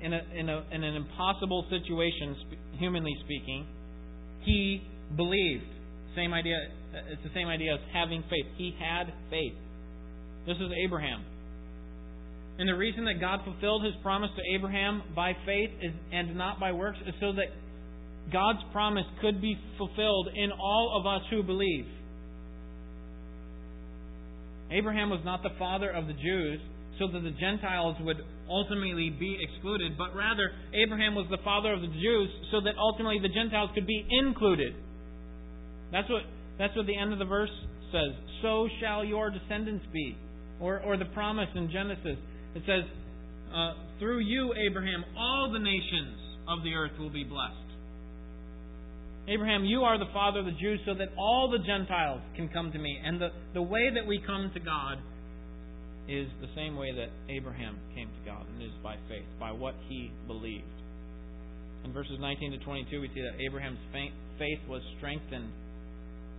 in, 0.01 0.13
a, 0.13 0.21
in, 0.36 0.49
a, 0.49 0.63
in 0.71 0.84
an 0.84 0.95
impossible 0.95 1.65
situation, 1.69 2.36
humanly 2.77 3.13
speaking, 3.23 3.65
he 4.43 4.81
believed. 5.15 5.65
Same 6.15 6.34
idea. 6.34 6.55
Uh, 6.93 7.12
it's 7.12 7.23
the 7.23 7.34
same 7.34 7.47
idea 7.47 7.73
as 7.73 7.79
having 7.93 8.23
faith. 8.29 8.45
He 8.58 8.75
had 8.79 9.12
faith. 9.29 9.53
This 10.45 10.58
is 10.58 10.71
Abraham. 10.86 11.23
And 12.58 12.69
the 12.69 12.75
reason 12.75 13.05
that 13.05 13.19
God 13.19 13.41
fulfilled 13.43 13.84
his 13.84 13.93
promise 14.01 14.29
to 14.38 14.55
Abraham 14.55 15.01
by 15.15 15.34
faith 15.45 15.71
is, 15.81 15.91
and 16.13 16.38
not 16.38 16.60
by 16.60 16.71
works 16.71 16.97
is 17.05 17.13
so 17.19 17.34
that 17.34 17.51
God's 18.31 18.60
promise 18.71 19.05
could 19.21 19.41
be 19.41 19.58
fulfilled 19.77 20.29
in 20.34 20.51
all 20.51 20.97
of 20.99 21.05
us 21.05 21.21
who 21.29 21.43
believe. 21.43 21.86
Abraham 24.71 25.10
was 25.10 25.19
not 25.25 25.43
the 25.43 25.51
father 25.60 25.91
of 25.91 26.08
the 26.08 26.13
Jews, 26.13 26.60
so 26.97 27.08
that 27.12 27.19
the 27.19 27.36
Gentiles 27.39 27.97
would 28.01 28.17
ultimately 28.49 29.10
be 29.10 29.38
excluded, 29.41 29.97
but 29.97 30.15
rather 30.15 30.51
Abraham 30.73 31.15
was 31.15 31.27
the 31.29 31.41
father 31.43 31.73
of 31.73 31.81
the 31.81 31.88
Jews 31.88 32.29
so 32.51 32.62
that 32.62 32.75
ultimately 32.77 33.19
the 33.21 33.34
Gentiles 33.34 33.69
could 33.73 33.88
be 33.88 34.05
included. 34.10 34.73
That's 35.91 36.10
what 36.10 36.23
that's 36.58 36.75
what 36.75 36.86
the 36.86 36.97
end 36.97 37.12
of 37.12 37.19
the 37.19 37.25
verse 37.25 37.51
says. 37.91 38.15
So 38.41 38.67
shall 38.79 39.03
your 39.03 39.29
descendants 39.29 39.86
be. 39.91 40.15
Or 40.60 40.79
or 40.79 40.97
the 40.97 41.05
promise 41.05 41.49
in 41.55 41.69
Genesis. 41.71 42.17
It 42.55 42.63
says 42.65 42.84
uh, 43.53 43.73
through 43.99 44.19
you, 44.19 44.53
Abraham, 44.53 45.03
all 45.17 45.49
the 45.51 45.60
nations 45.60 46.17
of 46.47 46.63
the 46.63 46.73
earth 46.73 46.91
will 46.99 47.10
be 47.10 47.23
blessed. 47.23 47.65
Abraham, 49.27 49.65
you 49.65 49.81
are 49.81 49.97
the 49.97 50.12
father 50.13 50.39
of 50.39 50.45
the 50.45 50.51
Jews 50.51 50.79
so 50.86 50.93
that 50.93 51.10
all 51.17 51.49
the 51.49 51.65
Gentiles 51.65 52.21
can 52.36 52.47
come 52.49 52.71
to 52.71 52.77
me. 52.77 52.99
And 53.03 53.19
the, 53.19 53.29
the 53.53 53.62
way 53.62 53.89
that 53.93 54.05
we 54.05 54.21
come 54.25 54.51
to 54.53 54.60
God 54.60 54.99
is 56.07 56.27
the 56.41 56.49
same 56.55 56.75
way 56.75 56.91
that 56.93 57.09
Abraham 57.29 57.77
came 57.95 58.07
to 58.07 58.21
God, 58.25 58.45
and 58.53 58.61
is 58.61 58.75
by 58.83 58.95
faith, 59.09 59.25
by 59.39 59.51
what 59.51 59.75
he 59.89 60.11
believed. 60.27 60.65
In 61.83 61.93
verses 61.93 62.17
19 62.19 62.51
to 62.51 62.57
22, 62.59 63.01
we 63.01 63.09
see 63.13 63.21
that 63.21 63.39
Abraham's 63.41 63.79
faith 63.91 64.59
was 64.67 64.81
strengthened 64.97 65.49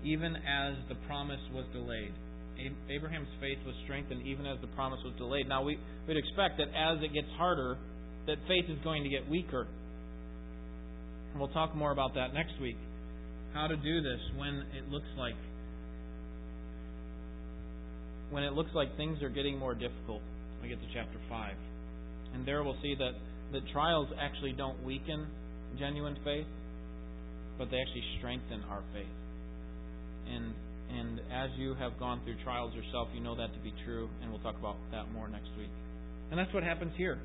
even 0.04 0.36
as 0.36 0.74
the 0.88 0.94
promise 1.06 1.40
was 1.52 1.64
delayed. 1.72 2.12
Abraham's 2.90 3.28
faith 3.40 3.58
was 3.66 3.74
strengthened 3.84 4.26
even 4.26 4.46
as 4.46 4.58
the 4.60 4.66
promise 4.68 4.98
was 5.04 5.14
delayed. 5.18 5.48
Now, 5.48 5.62
we 5.62 5.78
would 6.08 6.16
expect 6.16 6.58
that 6.58 6.68
as 6.74 7.02
it 7.02 7.12
gets 7.12 7.28
harder, 7.36 7.76
that 8.26 8.38
faith 8.48 8.64
is 8.68 8.78
going 8.82 9.02
to 9.02 9.08
get 9.08 9.28
weaker. 9.28 9.66
And 11.30 11.40
we'll 11.40 11.52
talk 11.52 11.74
more 11.74 11.92
about 11.92 12.14
that 12.14 12.34
next 12.34 12.58
week. 12.60 12.76
How 13.52 13.66
to 13.66 13.76
do 13.76 14.00
this 14.00 14.20
when 14.36 14.64
it 14.74 14.88
looks 14.90 15.08
like 15.18 15.34
when 18.30 18.42
it 18.42 18.52
looks 18.52 18.70
like 18.74 18.96
things 18.96 19.22
are 19.22 19.28
getting 19.28 19.58
more 19.58 19.74
difficult. 19.74 20.22
We 20.62 20.68
get 20.68 20.80
to 20.80 20.88
chapter 20.92 21.18
5. 21.28 21.54
And 22.34 22.46
there 22.46 22.62
we'll 22.62 22.78
see 22.82 22.94
that 22.98 23.12
the 23.52 23.60
trials 23.72 24.08
actually 24.20 24.52
don't 24.52 24.82
weaken 24.84 25.26
genuine 25.78 26.16
faith, 26.24 26.46
but 27.58 27.70
they 27.70 27.78
actually 27.78 28.04
strengthen 28.18 28.62
our 28.70 28.82
faith. 28.92 29.06
And 30.28 30.54
and 30.88 31.20
as 31.32 31.50
you 31.56 31.74
have 31.74 31.98
gone 31.98 32.20
through 32.24 32.36
trials 32.44 32.72
yourself, 32.74 33.08
you 33.12 33.20
know 33.20 33.34
that 33.36 33.52
to 33.52 33.58
be 33.60 33.72
true, 33.84 34.08
and 34.22 34.30
we'll 34.30 34.40
talk 34.40 34.58
about 34.58 34.76
that 34.92 35.10
more 35.12 35.28
next 35.28 35.48
week. 35.58 35.70
And 36.30 36.38
that's 36.38 36.52
what 36.54 36.62
happens 36.62 36.92
here. 36.96 37.18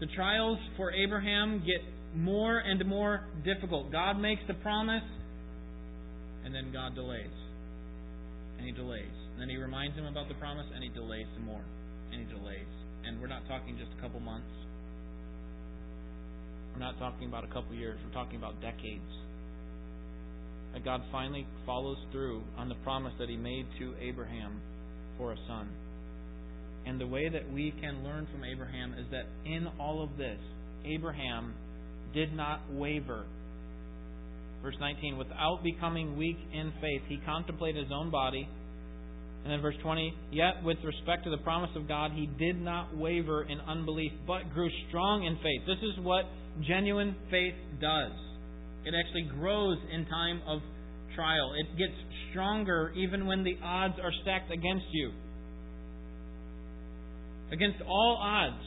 The 0.00 0.06
trials 0.14 0.58
for 0.76 0.92
Abraham 0.92 1.62
get 1.64 1.80
more 2.14 2.58
and 2.58 2.84
more 2.86 3.26
difficult. 3.44 3.90
God 3.90 4.20
makes 4.20 4.42
the 4.46 4.54
promise, 4.54 5.02
and 6.44 6.54
then 6.54 6.70
God 6.72 6.94
delays. 6.94 7.26
And 8.58 8.66
He 8.66 8.72
delays. 8.72 9.06
And 9.38 9.46
then 9.46 9.54
He 9.54 9.56
reminds 9.56 9.96
him 9.96 10.06
about 10.06 10.26
the 10.26 10.34
promise, 10.34 10.66
and 10.74 10.82
He 10.82 10.90
delays 10.90 11.26
some 11.34 11.46
more. 11.46 11.62
And 12.10 12.26
He 12.26 12.34
delays. 12.34 12.66
And 13.06 13.20
we're 13.20 13.28
not 13.28 13.46
talking 13.46 13.78
just 13.78 13.92
a 13.96 14.02
couple 14.02 14.18
months. 14.18 14.50
We're 16.74 16.80
not 16.80 16.98
talking 16.98 17.28
about 17.28 17.44
a 17.44 17.46
couple 17.46 17.72
years. 17.76 18.00
We're 18.04 18.12
talking 18.12 18.36
about 18.36 18.60
decades. 18.60 19.06
That 20.74 20.84
God 20.84 21.02
finally 21.12 21.46
follows 21.64 21.98
through 22.10 22.42
on 22.56 22.68
the 22.68 22.74
promise 22.82 23.12
that 23.20 23.28
He 23.28 23.36
made 23.36 23.66
to 23.78 23.94
Abraham 24.02 24.60
for 25.16 25.30
a 25.30 25.36
son. 25.46 25.68
And 26.84 27.00
the 27.00 27.06
way 27.06 27.28
that 27.28 27.48
we 27.52 27.72
can 27.80 28.02
learn 28.02 28.26
from 28.32 28.42
Abraham 28.42 28.94
is 28.94 29.06
that 29.12 29.26
in 29.44 29.68
all 29.78 30.02
of 30.02 30.16
this, 30.18 30.38
Abraham 30.84 31.54
did 32.12 32.34
not 32.34 32.60
waver. 32.72 33.24
Verse 34.64 34.76
19, 34.80 35.16
without 35.16 35.60
becoming 35.62 36.16
weak 36.16 36.38
in 36.52 36.72
faith, 36.80 37.02
he 37.08 37.18
contemplated 37.24 37.84
his 37.84 37.92
own 37.94 38.10
body. 38.10 38.48
And 39.44 39.52
then 39.52 39.62
verse 39.62 39.76
20, 39.82 40.14
yet 40.32 40.62
with 40.62 40.78
respect 40.84 41.24
to 41.24 41.30
the 41.30 41.38
promise 41.38 41.70
of 41.76 41.88
God, 41.88 42.12
he 42.12 42.26
did 42.38 42.60
not 42.60 42.96
waver 42.96 43.44
in 43.44 43.60
unbelief, 43.60 44.12
but 44.26 44.52
grew 44.52 44.68
strong 44.88 45.24
in 45.24 45.36
faith. 45.36 45.62
This 45.66 45.82
is 45.82 46.04
what 46.04 46.24
genuine 46.66 47.14
faith 47.30 47.54
does. 47.80 48.12
It 48.84 48.94
actually 48.94 49.28
grows 49.38 49.78
in 49.92 50.06
time 50.06 50.42
of 50.46 50.60
trial. 51.14 51.52
It 51.58 51.78
gets 51.78 51.94
stronger 52.30 52.92
even 52.96 53.26
when 53.26 53.44
the 53.44 53.56
odds 53.62 53.94
are 54.02 54.12
stacked 54.22 54.52
against 54.52 54.86
you. 54.92 55.12
Against 57.52 57.80
all 57.82 58.18
odds. 58.20 58.62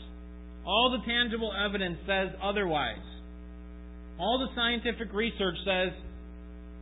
All 0.66 0.98
the 0.98 1.06
tangible 1.12 1.52
evidence 1.54 1.98
says 2.08 2.30
otherwise. 2.42 3.06
All 4.20 4.40
the 4.40 4.54
scientific 4.56 5.14
research 5.14 5.56
says 5.66 5.94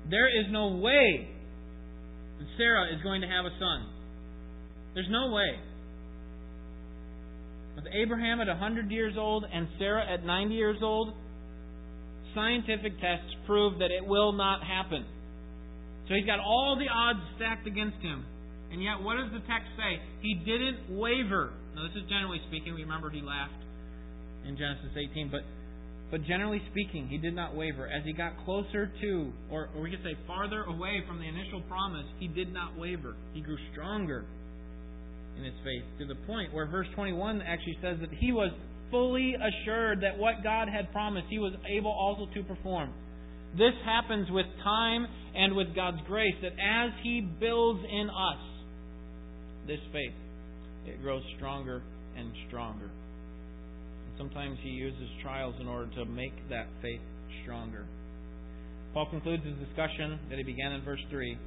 there 0.09 0.27
is 0.27 0.45
no 0.51 0.75
way 0.77 1.29
that 2.39 2.47
Sarah 2.57 2.93
is 2.95 3.01
going 3.03 3.21
to 3.21 3.27
have 3.27 3.45
a 3.45 3.53
son. 3.59 3.87
There's 4.93 5.09
no 5.09 5.31
way. 5.31 5.59
With 7.75 7.85
Abraham 7.93 8.41
at 8.41 8.47
100 8.47 8.91
years 8.91 9.13
old 9.17 9.45
and 9.51 9.67
Sarah 9.77 10.03
at 10.11 10.25
90 10.25 10.55
years 10.55 10.77
old, 10.81 11.13
scientific 12.33 12.99
tests 12.99 13.31
prove 13.45 13.79
that 13.79 13.91
it 13.91 14.05
will 14.05 14.31
not 14.31 14.63
happen. 14.63 15.05
So 16.07 16.15
he's 16.15 16.25
got 16.25 16.39
all 16.39 16.75
the 16.77 16.89
odds 16.91 17.19
stacked 17.37 17.67
against 17.67 17.97
him. 18.01 18.25
And 18.71 18.83
yet, 18.83 19.01
what 19.01 19.17
does 19.17 19.31
the 19.31 19.41
text 19.45 19.69
say? 19.77 20.01
He 20.21 20.35
didn't 20.45 20.97
waver. 20.97 21.53
Now, 21.75 21.83
this 21.87 21.95
is 21.97 22.09
generally 22.09 22.41
speaking. 22.49 22.73
We 22.73 22.81
remember 22.81 23.09
he 23.09 23.21
laughed 23.21 23.61
in 24.45 24.57
Genesis 24.57 24.93
18. 24.93 25.29
But, 25.31 25.41
but 26.11 26.25
generally 26.25 26.61
speaking, 26.71 27.07
he 27.07 27.17
did 27.17 27.35
not 27.35 27.55
waver. 27.55 27.87
As 27.87 28.03
he 28.03 28.13
got 28.13 28.33
closer 28.43 28.91
to, 29.01 29.31
or, 29.51 29.69
or 29.75 29.81
we 29.81 29.91
could 29.91 30.03
say 30.03 30.17
farther 30.25 30.63
away 30.63 31.03
from 31.07 31.19
the 31.19 31.27
initial 31.27 31.61
promise, 31.69 32.05
he 32.19 32.27
did 32.27 32.51
not 32.51 32.77
waver. 32.77 33.15
He 33.33 33.41
grew 33.41 33.57
stronger 33.71 34.25
in 35.37 35.43
his 35.43 35.53
faith 35.63 35.83
to 35.99 36.05
the 36.05 36.19
point 36.25 36.53
where 36.53 36.65
verse 36.65 36.87
21 36.95 37.41
actually 37.41 37.77
says 37.81 37.97
that 38.01 38.09
he 38.19 38.31
was 38.31 38.51
fully 38.89 39.35
assured 39.35 40.01
that 40.01 40.17
what 40.17 40.43
God 40.43 40.67
had 40.67 40.91
promised, 40.91 41.27
he 41.29 41.37
was 41.37 41.53
able 41.69 41.91
also 41.91 42.31
to 42.33 42.43
perform. 42.43 42.91
This 43.53 43.73
happens 43.85 44.29
with 44.31 44.45
time 44.63 45.05
and 45.35 45.55
with 45.55 45.75
God's 45.75 45.99
grace, 46.07 46.35
that 46.41 46.53
as 46.53 46.91
he 47.03 47.21
builds 47.21 47.81
in 47.83 48.09
us 48.09 48.41
this 49.67 49.79
faith, 49.93 50.13
it 50.87 51.01
grows 51.01 51.23
stronger 51.37 51.83
and 52.17 52.31
stronger. 52.47 52.89
Sometimes 54.19 54.59
he 54.61 54.69
uses 54.69 55.07
trials 55.23 55.55
in 55.61 55.67
order 55.67 55.89
to 55.95 56.03
make 56.03 56.33
that 56.49 56.67
faith 56.81 56.99
stronger. 57.41 57.87
Paul 58.93 59.07
concludes 59.09 59.45
his 59.45 59.55
discussion 59.65 60.19
that 60.29 60.37
he 60.37 60.43
began 60.43 60.73
in 60.73 60.83
verse 60.83 60.99
3, 61.09 61.37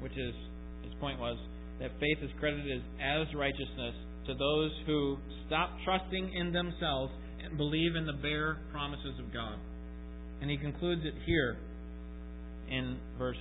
which 0.00 0.16
is, 0.16 0.34
his 0.82 0.94
point 0.98 1.20
was, 1.20 1.36
that 1.78 1.90
faith 2.00 2.18
is 2.22 2.30
credited 2.40 2.82
as 2.98 3.26
righteousness 3.36 3.94
to 4.26 4.34
those 4.34 4.70
who 4.86 5.18
stop 5.46 5.76
trusting 5.84 6.32
in 6.32 6.52
themselves 6.52 7.12
and 7.44 7.58
believe 7.58 7.96
in 7.96 8.06
the 8.06 8.14
bare 8.14 8.56
promises 8.72 9.18
of 9.18 9.30
God. 9.32 9.58
And 10.40 10.50
he 10.50 10.56
concludes 10.56 11.02
it 11.04 11.14
here 11.26 11.58
in 12.70 12.96
verse 13.18 13.36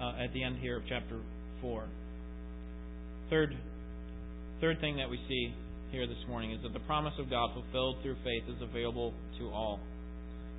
uh, 0.00 0.24
at 0.24 0.32
the 0.32 0.42
end 0.42 0.56
here 0.58 0.78
of 0.78 0.84
chapter 0.88 1.20
four. 1.60 1.84
Third, 3.28 3.54
third 4.60 4.80
thing 4.80 4.96
that 4.96 5.10
we 5.10 5.18
see 5.28 5.54
here 5.90 6.06
this 6.06 6.22
morning 6.28 6.52
is 6.52 6.62
that 6.62 6.72
the 6.72 6.86
promise 6.86 7.14
of 7.18 7.28
God 7.28 7.50
fulfilled 7.52 7.98
through 8.02 8.14
faith 8.22 8.46
is 8.46 8.62
available 8.62 9.12
to 9.38 9.50
all. 9.50 9.80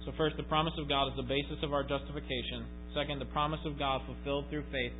So 0.05 0.11
first, 0.17 0.35
the 0.35 0.43
promise 0.43 0.73
of 0.77 0.89
God 0.89 1.07
is 1.07 1.15
the 1.15 1.23
basis 1.23 1.63
of 1.63 1.71
our 1.71 1.83
justification. 1.83 2.67
Second, 2.93 3.19
the 3.19 3.31
promise 3.31 3.59
of 3.65 3.79
God 3.79 4.01
fulfilled 4.05 4.45
through 4.49 4.63
faith 4.71 4.91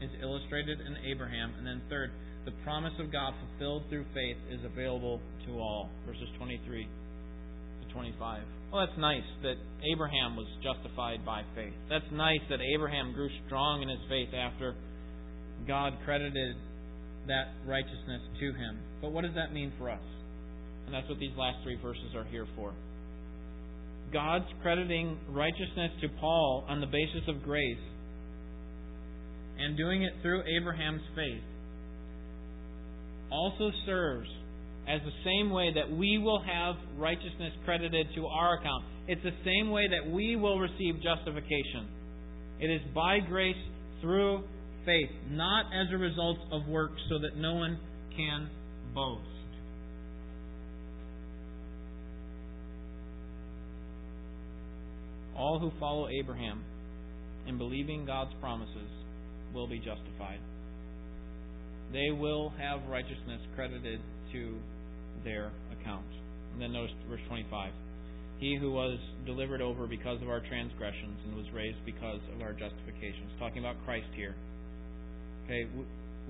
is 0.00 0.10
illustrated 0.22 0.78
in 0.78 0.94
Abraham. 1.10 1.54
And 1.58 1.66
then 1.66 1.82
third, 1.90 2.10
the 2.44 2.52
promise 2.62 2.92
of 3.00 3.10
God 3.10 3.34
fulfilled 3.42 3.84
through 3.90 4.04
faith 4.14 4.38
is 4.50 4.60
available 4.64 5.20
to 5.46 5.58
all. 5.58 5.90
Verses 6.06 6.28
23 6.38 6.86
to 6.86 7.92
25. 7.92 8.42
Well, 8.72 8.86
that's 8.86 8.98
nice 8.98 9.26
that 9.42 9.58
Abraham 9.92 10.36
was 10.36 10.46
justified 10.62 11.26
by 11.26 11.42
faith. 11.56 11.74
That's 11.88 12.06
nice 12.12 12.40
that 12.48 12.60
Abraham 12.62 13.12
grew 13.12 13.28
strong 13.46 13.82
in 13.82 13.88
his 13.88 14.00
faith 14.08 14.30
after 14.30 14.76
God 15.66 15.94
credited 16.04 16.54
that 17.30 17.54
righteousness 17.66 18.20
to 18.40 18.46
him. 18.52 18.78
But 19.00 19.12
what 19.12 19.22
does 19.22 19.34
that 19.34 19.52
mean 19.52 19.72
for 19.78 19.90
us? 19.90 20.02
And 20.86 20.94
that's 20.94 21.08
what 21.08 21.18
these 21.18 21.36
last 21.38 21.62
three 21.62 21.78
verses 21.80 22.14
are 22.14 22.24
here 22.24 22.46
for. 22.56 22.72
God's 24.12 24.46
crediting 24.62 25.18
righteousness 25.30 25.92
to 26.02 26.08
Paul 26.20 26.64
on 26.68 26.80
the 26.80 26.86
basis 26.86 27.22
of 27.28 27.42
grace 27.44 27.78
and 29.58 29.76
doing 29.76 30.02
it 30.02 30.12
through 30.22 30.42
Abraham's 30.58 31.02
faith 31.14 31.42
also 33.30 33.70
serves 33.86 34.28
as 34.88 35.00
the 35.04 35.12
same 35.24 35.50
way 35.50 35.72
that 35.72 35.90
we 35.96 36.18
will 36.18 36.42
have 36.42 36.74
righteousness 36.98 37.52
credited 37.64 38.06
to 38.16 38.26
our 38.26 38.58
account. 38.58 38.84
It's 39.06 39.22
the 39.22 39.36
same 39.44 39.70
way 39.70 39.86
that 39.86 40.10
we 40.10 40.34
will 40.34 40.58
receive 40.58 40.96
justification. 41.02 41.86
It 42.58 42.66
is 42.66 42.80
by 42.94 43.20
grace 43.20 43.56
through 44.00 44.42
faith, 44.84 45.10
not 45.30 45.66
as 45.66 45.92
a 45.92 45.98
result 45.98 46.38
of 46.52 46.66
works, 46.66 47.00
so 47.08 47.18
that 47.18 47.36
no 47.36 47.54
one 47.54 47.78
can 48.16 48.48
boast. 48.94 49.26
All 55.36 55.58
who 55.58 55.70
follow 55.78 56.08
Abraham 56.08 56.62
in 57.46 57.56
believing 57.56 58.04
God's 58.04 58.32
promises 58.40 58.90
will 59.54 59.66
be 59.66 59.78
justified. 59.78 60.38
They 61.92 62.10
will 62.10 62.52
have 62.58 62.88
righteousness 62.88 63.40
credited 63.56 64.00
to 64.32 64.54
their 65.24 65.50
account. 65.72 66.06
And 66.52 66.62
then 66.62 66.72
notice 66.72 66.92
verse 67.08 67.20
25. 67.28 67.72
He 68.38 68.56
who 68.58 68.72
was 68.72 68.98
delivered 69.26 69.60
over 69.60 69.86
because 69.86 70.20
of 70.22 70.28
our 70.28 70.40
transgressions 70.40 71.18
and 71.26 71.36
was 71.36 71.46
raised 71.54 71.84
because 71.84 72.20
of 72.34 72.42
our 72.42 72.52
justifications. 72.52 73.30
Talking 73.38 73.58
about 73.58 73.76
Christ 73.84 74.08
here. 74.14 74.34
Okay, 75.50 75.66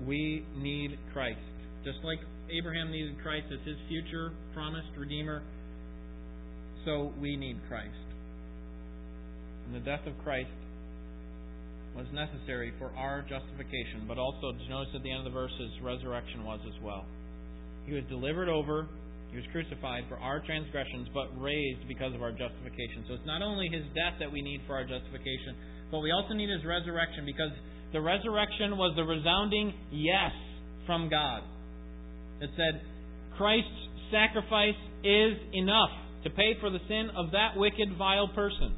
we 0.07 0.43
need 0.57 0.97
Christ. 1.13 1.37
Just 1.85 1.99
like 2.01 2.17
Abraham 2.49 2.89
needed 2.89 3.21
Christ 3.21 3.45
as 3.53 3.61
his 3.67 3.77
future 3.87 4.33
promised 4.51 4.89
Redeemer, 4.97 5.43
so 6.85 7.13
we 7.21 7.37
need 7.37 7.61
Christ. 7.69 7.93
And 9.67 9.75
the 9.75 9.85
death 9.85 10.01
of 10.07 10.17
Christ 10.23 10.49
was 11.95 12.07
necessary 12.09 12.73
for 12.79 12.89
our 12.97 13.21
justification, 13.21 14.09
but 14.09 14.17
also, 14.17 14.57
notice 14.67 14.89
at 14.95 15.03
the 15.03 15.11
end 15.11 15.27
of 15.27 15.29
the 15.29 15.37
verse, 15.37 15.53
his 15.59 15.69
resurrection 15.85 16.43
was 16.43 16.59
as 16.65 16.81
well. 16.81 17.05
He 17.85 17.93
was 17.93 18.03
delivered 18.09 18.49
over, 18.49 18.87
he 19.29 19.37
was 19.37 19.45
crucified 19.51 20.05
for 20.09 20.17
our 20.17 20.41
transgressions, 20.41 21.09
but 21.13 21.29
raised 21.37 21.85
because 21.87 22.15
of 22.15 22.23
our 22.23 22.31
justification. 22.31 23.05
So 23.05 23.13
it's 23.13 23.29
not 23.29 23.43
only 23.43 23.69
his 23.69 23.85
death 23.93 24.17
that 24.17 24.31
we 24.31 24.41
need 24.41 24.61
for 24.65 24.73
our 24.73 24.83
justification, 24.83 25.53
but 25.91 25.99
we 25.99 26.09
also 26.09 26.33
need 26.33 26.49
his 26.49 26.65
resurrection 26.65 27.21
because 27.21 27.53
the 27.93 28.01
resurrection 28.01 28.77
was 28.77 28.93
the 28.95 29.03
resounding 29.03 29.73
yes 29.91 30.31
from 30.85 31.09
God. 31.09 31.43
It 32.41 32.49
said, 32.55 32.81
Christ's 33.37 33.69
sacrifice 34.11 34.79
is 35.03 35.33
enough 35.53 35.89
to 36.23 36.29
pay 36.29 36.57
for 36.59 36.69
the 36.69 36.79
sin 36.87 37.09
of 37.15 37.31
that 37.31 37.55
wicked, 37.55 37.97
vile 37.97 38.27
person. 38.29 38.75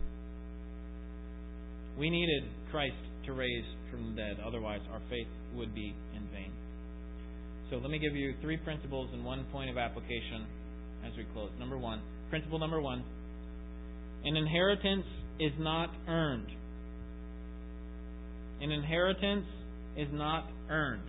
We 1.97 2.09
needed 2.09 2.43
Christ 2.71 2.95
to 3.25 3.33
raise 3.33 3.65
from 3.91 4.09
the 4.09 4.21
dead, 4.21 4.37
otherwise, 4.45 4.81
our 4.91 5.01
faith 5.09 5.27
would 5.55 5.75
be 5.75 5.93
in 6.15 6.21
vain. 6.33 6.51
So, 7.69 7.77
let 7.77 7.91
me 7.91 7.99
give 7.99 8.15
you 8.15 8.33
three 8.41 8.57
principles 8.57 9.09
and 9.13 9.23
one 9.23 9.45
point 9.51 9.69
of 9.69 9.77
application 9.77 10.45
as 11.05 11.15
we 11.17 11.25
close. 11.33 11.49
Number 11.59 11.77
one, 11.77 12.01
principle 12.29 12.59
number 12.59 12.81
one 12.81 13.03
an 14.25 14.37
inheritance 14.37 15.05
is 15.39 15.51
not 15.59 15.89
earned. 16.07 16.47
An 18.63 18.71
inheritance 18.71 19.45
is 19.97 20.07
not 20.13 20.45
earned. 20.69 21.03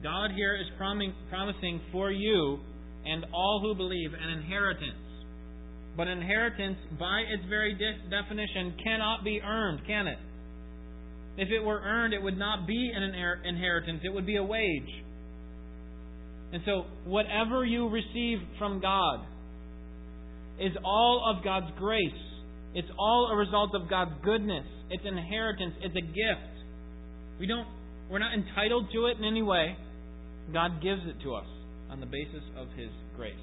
God 0.00 0.30
here 0.36 0.54
is 0.54 0.66
promising 0.78 1.80
for 1.90 2.12
you 2.12 2.60
and 3.04 3.26
all 3.34 3.60
who 3.60 3.74
believe 3.74 4.10
an 4.14 4.30
inheritance. 4.30 4.94
But 5.96 6.06
inheritance, 6.06 6.76
by 7.00 7.22
its 7.28 7.42
very 7.48 7.74
de- 7.74 8.10
definition, 8.10 8.74
cannot 8.84 9.24
be 9.24 9.40
earned, 9.44 9.80
can 9.88 10.06
it? 10.06 10.18
If 11.36 11.48
it 11.50 11.64
were 11.64 11.80
earned, 11.80 12.14
it 12.14 12.22
would 12.22 12.38
not 12.38 12.64
be 12.64 12.92
an 12.94 13.02
inheritance, 13.02 14.02
it 14.04 14.14
would 14.14 14.26
be 14.26 14.36
a 14.36 14.44
wage. 14.44 15.02
And 16.52 16.62
so, 16.64 16.84
whatever 17.04 17.64
you 17.64 17.88
receive 17.88 18.38
from 18.56 18.80
God 18.80 19.26
is 20.60 20.72
all 20.84 21.34
of 21.34 21.42
God's 21.42 21.76
grace. 21.76 22.12
It's 22.76 22.88
all 22.98 23.30
a 23.32 23.36
result 23.36 23.74
of 23.74 23.88
God's 23.88 24.12
goodness. 24.22 24.66
It's 24.90 25.02
an 25.06 25.16
inheritance. 25.16 25.74
It's 25.80 25.96
a 25.96 26.00
gift. 26.02 26.52
We 27.40 27.46
don't 27.46 27.66
we're 28.10 28.18
not 28.18 28.34
entitled 28.34 28.86
to 28.92 29.06
it 29.06 29.16
in 29.16 29.24
any 29.24 29.42
way. 29.42 29.76
God 30.52 30.82
gives 30.82 31.00
it 31.06 31.16
to 31.24 31.34
us 31.34 31.46
on 31.90 32.00
the 32.00 32.06
basis 32.06 32.44
of 32.56 32.68
his 32.76 32.90
grace. 33.16 33.34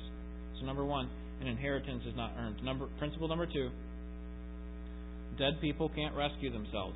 So 0.60 0.66
number 0.66 0.86
1, 0.86 1.10
an 1.42 1.48
inheritance 1.48 2.04
is 2.08 2.16
not 2.16 2.32
earned. 2.38 2.64
Number 2.64 2.88
principle 3.00 3.28
number 3.28 3.48
2, 3.48 3.70
dead 5.40 5.60
people 5.62 5.90
can't 5.90 6.16
rescue 6.16 6.52
themselves. 6.52 6.96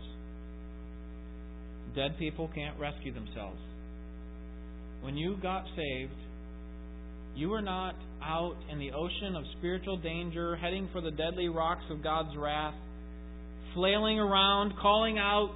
Dead 1.95 2.15
people 2.19 2.49
can't 2.53 2.79
rescue 2.79 3.13
themselves. 3.13 3.59
When 5.01 5.17
you 5.17 5.37
got 5.41 5.65
saved, 5.75 6.13
you 7.37 7.49
were 7.49 7.61
not 7.61 7.93
out 8.23 8.55
in 8.71 8.79
the 8.79 8.91
ocean 8.91 9.35
of 9.35 9.43
spiritual 9.59 9.97
danger, 9.97 10.55
heading 10.55 10.89
for 10.91 11.01
the 11.01 11.11
deadly 11.11 11.47
rocks 11.47 11.83
of 11.91 12.03
God's 12.03 12.35
wrath, 12.35 12.73
flailing 13.75 14.19
around, 14.19 14.73
calling 14.81 15.19
out, 15.19 15.53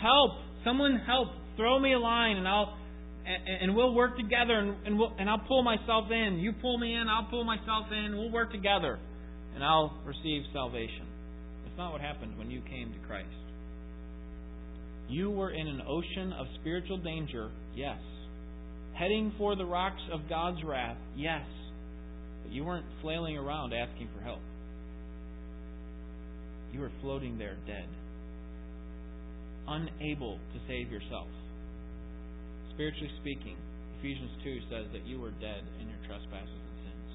Help! 0.00 0.32
Someone 0.64 1.00
help! 1.06 1.28
Throw 1.56 1.78
me 1.78 1.94
a 1.94 1.98
line 1.98 2.36
and 2.36 2.46
I'll 2.46 2.76
and, 3.24 3.74
we'll 3.74 3.94
work 3.94 4.16
together 4.16 4.58
and 4.58 4.76
and, 4.86 4.98
we'll, 4.98 5.12
and 5.18 5.30
I'll 5.30 5.44
pull 5.48 5.62
myself 5.62 6.10
in. 6.10 6.38
You 6.40 6.52
pull 6.60 6.76
me 6.76 6.94
in, 6.94 7.06
I'll 7.08 7.30
pull 7.30 7.44
myself 7.44 7.86
in. 7.90 8.16
We'll 8.16 8.32
work 8.32 8.52
together 8.52 8.98
and 9.54 9.64
I'll 9.64 9.96
receive 10.04 10.42
salvation. 10.52 11.06
That's 11.64 11.78
not 11.78 11.92
what 11.92 12.00
happened 12.00 12.36
when 12.36 12.50
you 12.50 12.60
came 12.68 12.92
to 12.92 12.98
Christ. 13.06 13.28
You 15.08 15.30
were 15.30 15.50
in 15.50 15.66
an 15.66 15.82
ocean 15.88 16.32
of 16.32 16.46
spiritual 16.60 16.98
danger, 16.98 17.50
yes. 17.74 17.98
Heading 18.98 19.32
for 19.36 19.56
the 19.56 19.64
rocks 19.64 20.00
of 20.10 20.20
God's 20.28 20.64
wrath, 20.64 20.96
yes. 21.16 21.44
But 22.42 22.52
you 22.52 22.64
weren't 22.64 22.86
flailing 23.02 23.36
around 23.36 23.74
asking 23.74 24.08
for 24.16 24.24
help. 24.24 24.40
You 26.72 26.80
were 26.80 26.92
floating 27.02 27.38
there 27.38 27.56
dead, 27.66 27.88
unable 29.68 30.36
to 30.36 30.58
save 30.66 30.90
yourself. 30.90 31.28
Spiritually 32.74 33.10
speaking, 33.20 33.56
Ephesians 33.98 34.30
2 34.44 34.58
says 34.70 34.86
that 34.92 35.06
you 35.06 35.20
were 35.20 35.30
dead 35.30 35.64
in 35.80 35.88
your 35.88 35.98
trespasses 36.06 36.48
and 36.48 36.76
sins. 36.84 37.08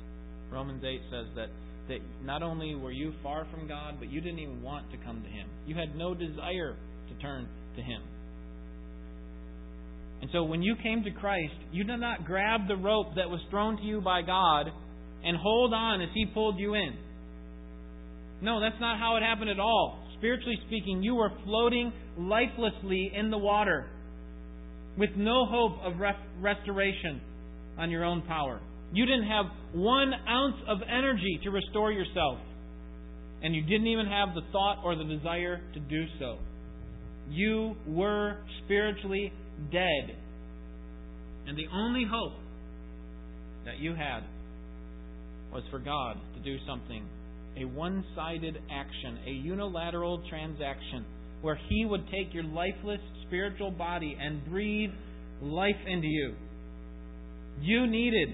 Romans 0.51 0.83
8 0.83 1.01
says 1.11 1.25
that, 1.35 1.49
that 1.89 1.99
not 2.23 2.43
only 2.43 2.75
were 2.75 2.91
you 2.91 3.13
far 3.23 3.45
from 3.51 3.67
God, 3.67 3.95
but 3.99 4.11
you 4.11 4.21
didn't 4.21 4.39
even 4.39 4.61
want 4.61 4.89
to 4.91 4.97
come 4.97 5.21
to 5.21 5.29
Him. 5.29 5.47
You 5.65 5.75
had 5.75 5.95
no 5.95 6.13
desire 6.13 6.75
to 7.09 7.21
turn 7.21 7.47
to 7.75 7.81
Him. 7.81 8.01
And 10.21 10.29
so 10.31 10.43
when 10.43 10.61
you 10.61 10.75
came 10.81 11.03
to 11.03 11.11
Christ, 11.11 11.53
you 11.71 11.83
did 11.83 11.97
not 11.97 12.25
grab 12.25 12.67
the 12.67 12.75
rope 12.75 13.15
that 13.15 13.29
was 13.29 13.39
thrown 13.49 13.77
to 13.77 13.83
you 13.83 14.01
by 14.01 14.21
God 14.21 14.67
and 15.23 15.37
hold 15.37 15.73
on 15.73 16.01
as 16.01 16.09
He 16.13 16.25
pulled 16.27 16.59
you 16.59 16.75
in. 16.75 16.95
No, 18.41 18.59
that's 18.59 18.79
not 18.79 18.99
how 18.99 19.17
it 19.17 19.23
happened 19.23 19.49
at 19.49 19.59
all. 19.59 20.07
Spiritually 20.17 20.57
speaking, 20.67 21.01
you 21.01 21.15
were 21.15 21.31
floating 21.43 21.91
lifelessly 22.17 23.11
in 23.15 23.31
the 23.31 23.37
water 23.37 23.87
with 24.97 25.11
no 25.15 25.45
hope 25.45 25.79
of 25.83 25.93
restoration 26.41 27.21
on 27.77 27.89
your 27.89 28.03
own 28.03 28.21
power. 28.23 28.59
You 28.93 29.05
didn't 29.05 29.27
have 29.27 29.45
one 29.73 30.11
ounce 30.27 30.57
of 30.67 30.79
energy 30.87 31.39
to 31.43 31.49
restore 31.49 31.91
yourself. 31.91 32.39
And 33.43 33.55
you 33.55 33.63
didn't 33.63 33.87
even 33.87 34.05
have 34.05 34.35
the 34.35 34.41
thought 34.51 34.83
or 34.83 34.95
the 34.95 35.03
desire 35.03 35.61
to 35.73 35.79
do 35.79 36.03
so. 36.19 36.37
You 37.29 37.75
were 37.87 38.37
spiritually 38.63 39.31
dead. 39.71 40.17
And 41.47 41.57
the 41.57 41.67
only 41.73 42.05
hope 42.09 42.33
that 43.65 43.79
you 43.79 43.93
had 43.93 44.21
was 45.53 45.63
for 45.69 45.79
God 45.79 46.17
to 46.35 46.39
do 46.41 46.57
something 46.67 47.05
a 47.57 47.65
one 47.65 48.03
sided 48.15 48.57
action, 48.71 49.19
a 49.27 49.31
unilateral 49.31 50.23
transaction, 50.29 51.05
where 51.41 51.59
He 51.67 51.85
would 51.85 52.05
take 52.09 52.33
your 52.33 52.45
lifeless 52.45 53.01
spiritual 53.27 53.71
body 53.71 54.17
and 54.19 54.45
breathe 54.45 54.91
life 55.41 55.75
into 55.85 56.07
you. 56.07 56.33
You 57.59 57.87
needed 57.87 58.29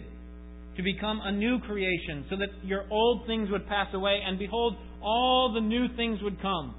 to 0.76 0.84
become 0.84 1.20
a 1.24 1.32
new 1.32 1.58
creation 1.62 2.26
so 2.30 2.36
that 2.38 2.50
your 2.64 2.86
old 2.92 3.26
things 3.26 3.50
would 3.50 3.68
pass 3.68 3.88
away, 3.94 4.20
and 4.24 4.38
behold, 4.38 4.76
all 5.02 5.52
the 5.54 5.62
new 5.62 5.88
things 5.96 6.20
would 6.22 6.40
come. 6.42 6.76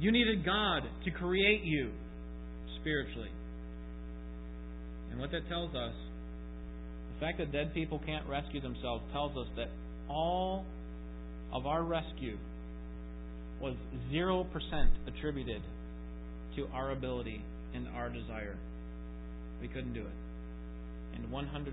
You 0.00 0.10
needed 0.10 0.44
God 0.44 0.82
to 1.04 1.10
create 1.12 1.62
you 1.62 1.90
spiritually. 2.80 3.30
And 5.10 5.20
what 5.20 5.30
that 5.32 5.48
tells 5.48 5.74
us, 5.74 5.94
the 7.14 7.26
fact 7.26 7.38
that 7.38 7.52
dead 7.52 7.74
people 7.74 8.00
can't 8.06 8.26
rescue 8.28 8.60
themselves 8.60 9.02
tells 9.12 9.36
us 9.36 9.46
that 9.56 9.68
all 10.08 10.64
of 11.52 11.66
our 11.66 11.82
rescue 11.82 12.36
was 13.60 13.74
0% 14.12 14.46
attributed 15.06 15.62
to 16.56 16.66
our 16.72 16.92
ability 16.92 17.44
and 17.74 17.86
our 17.88 18.08
desire. 18.08 18.56
We 19.60 19.68
couldn't 19.68 19.92
do 19.92 20.00
it. 20.00 21.16
And 21.16 21.28
100% 21.28 21.72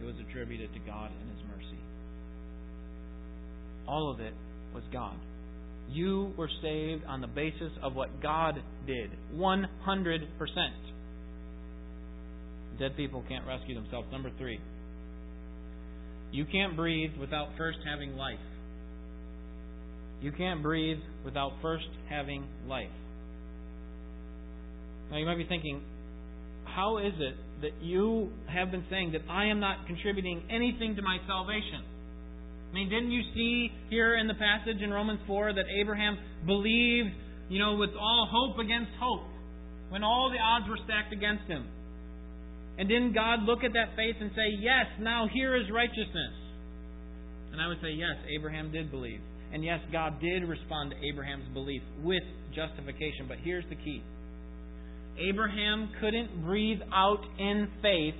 it 0.00 0.04
was 0.04 0.14
attributed 0.28 0.72
to 0.72 0.78
God 0.80 1.10
and 1.10 1.30
His 1.36 1.46
mercy. 1.48 1.78
All 3.86 4.10
of 4.10 4.20
it 4.20 4.34
was 4.74 4.84
God. 4.92 5.16
You 5.90 6.32
were 6.36 6.50
saved 6.62 7.04
on 7.06 7.20
the 7.20 7.26
basis 7.26 7.72
of 7.82 7.94
what 7.94 8.22
God 8.22 8.56
did. 8.86 9.10
100%. 9.34 9.68
Dead 12.78 12.96
people 12.96 13.24
can't 13.28 13.46
rescue 13.46 13.74
themselves. 13.74 14.06
Number 14.12 14.30
three, 14.38 14.60
you 16.30 16.44
can't 16.44 16.76
breathe 16.76 17.10
without 17.18 17.48
first 17.56 17.78
having 17.90 18.16
life. 18.16 18.38
You 20.20 20.32
can't 20.32 20.62
breathe 20.62 20.98
without 21.24 21.52
first 21.62 21.88
having 22.08 22.44
life. 22.66 22.90
Now 25.10 25.16
you 25.16 25.26
might 25.26 25.38
be 25.38 25.46
thinking, 25.46 25.80
how 26.64 26.98
is 26.98 27.14
it 27.18 27.34
that 27.62 27.82
you 27.82 28.30
have 28.46 28.70
been 28.70 28.84
saying 28.90 29.12
that 29.12 29.22
I 29.30 29.46
am 29.46 29.58
not 29.58 29.86
contributing 29.86 30.42
anything 30.50 30.96
to 30.96 31.02
my 31.02 31.18
salvation? 31.26 31.82
I 32.70 32.74
mean, 32.74 32.88
didn't 32.88 33.10
you 33.10 33.22
see 33.34 33.70
here 33.88 34.16
in 34.16 34.28
the 34.28 34.34
passage 34.34 34.82
in 34.82 34.90
Romans 34.90 35.20
4 35.26 35.54
that 35.54 35.64
Abraham 35.80 36.18
believed, 36.46 37.10
you 37.48 37.58
know, 37.58 37.76
with 37.76 37.90
all 37.98 38.28
hope 38.30 38.58
against 38.58 38.92
hope 39.00 39.24
when 39.88 40.04
all 40.04 40.30
the 40.30 40.38
odds 40.38 40.68
were 40.68 40.78
stacked 40.84 41.12
against 41.12 41.44
him? 41.48 41.66
And 42.78 42.88
didn't 42.88 43.14
God 43.14 43.42
look 43.42 43.64
at 43.64 43.72
that 43.72 43.96
faith 43.96 44.16
and 44.20 44.30
say, 44.36 44.54
Yes, 44.60 44.86
now 45.00 45.26
here 45.32 45.56
is 45.56 45.64
righteousness? 45.72 46.34
And 47.52 47.60
I 47.60 47.66
would 47.68 47.80
say, 47.80 47.90
Yes, 47.90 48.16
Abraham 48.28 48.70
did 48.70 48.90
believe. 48.90 49.20
And 49.52 49.64
yes, 49.64 49.80
God 49.90 50.20
did 50.20 50.44
respond 50.44 50.90
to 50.90 50.96
Abraham's 51.08 51.48
belief 51.54 51.82
with 52.02 52.22
justification. 52.54 53.26
But 53.26 53.38
here's 53.42 53.64
the 53.70 53.76
key 53.76 54.02
Abraham 55.18 55.90
couldn't 56.00 56.44
breathe 56.44 56.80
out 56.92 57.24
in 57.38 57.68
faith 57.82 58.14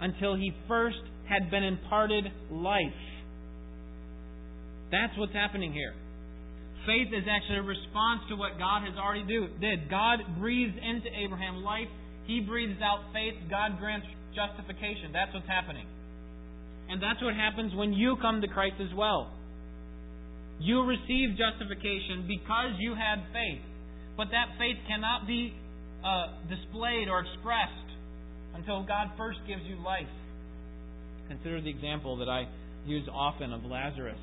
until 0.00 0.36
he 0.36 0.52
first 0.68 1.02
had 1.28 1.50
been 1.50 1.62
imparted 1.62 2.24
life. 2.50 3.02
That's 4.90 5.12
what's 5.18 5.34
happening 5.34 5.72
here. 5.72 5.92
Faith 6.86 7.12
is 7.12 7.28
actually 7.28 7.58
a 7.58 7.68
response 7.68 8.24
to 8.30 8.36
what 8.36 8.56
God 8.56 8.88
has 8.88 8.96
already 8.96 9.26
do, 9.28 9.48
did. 9.60 9.90
God 9.90 10.20
breathes 10.38 10.72
into 10.72 11.08
Abraham 11.12 11.62
life. 11.62 11.88
He 12.26 12.40
breathes 12.40 12.80
out 12.80 13.12
faith. 13.12 13.34
God 13.50 13.78
grants 13.78 14.06
justification. 14.32 15.12
That's 15.12 15.32
what's 15.34 15.48
happening. 15.48 15.84
And 16.88 17.02
that's 17.02 17.20
what 17.20 17.34
happens 17.34 17.74
when 17.74 17.92
you 17.92 18.16
come 18.22 18.40
to 18.40 18.48
Christ 18.48 18.80
as 18.80 18.94
well. 18.96 19.28
You 20.60 20.82
receive 20.82 21.36
justification 21.36 22.24
because 22.26 22.80
you 22.80 22.94
had 22.96 23.20
faith. 23.36 23.60
But 24.16 24.28
that 24.32 24.56
faith 24.58 24.76
cannot 24.88 25.26
be 25.26 25.52
uh, 26.02 26.40
displayed 26.48 27.08
or 27.08 27.20
expressed 27.20 27.88
until 28.54 28.82
God 28.82 29.12
first 29.16 29.38
gives 29.46 29.62
you 29.68 29.76
life. 29.84 30.08
Consider 31.28 31.60
the 31.60 31.70
example 31.70 32.16
that 32.18 32.28
I 32.28 32.48
use 32.86 33.08
often 33.12 33.52
of 33.52 33.64
Lazarus, 33.64 34.18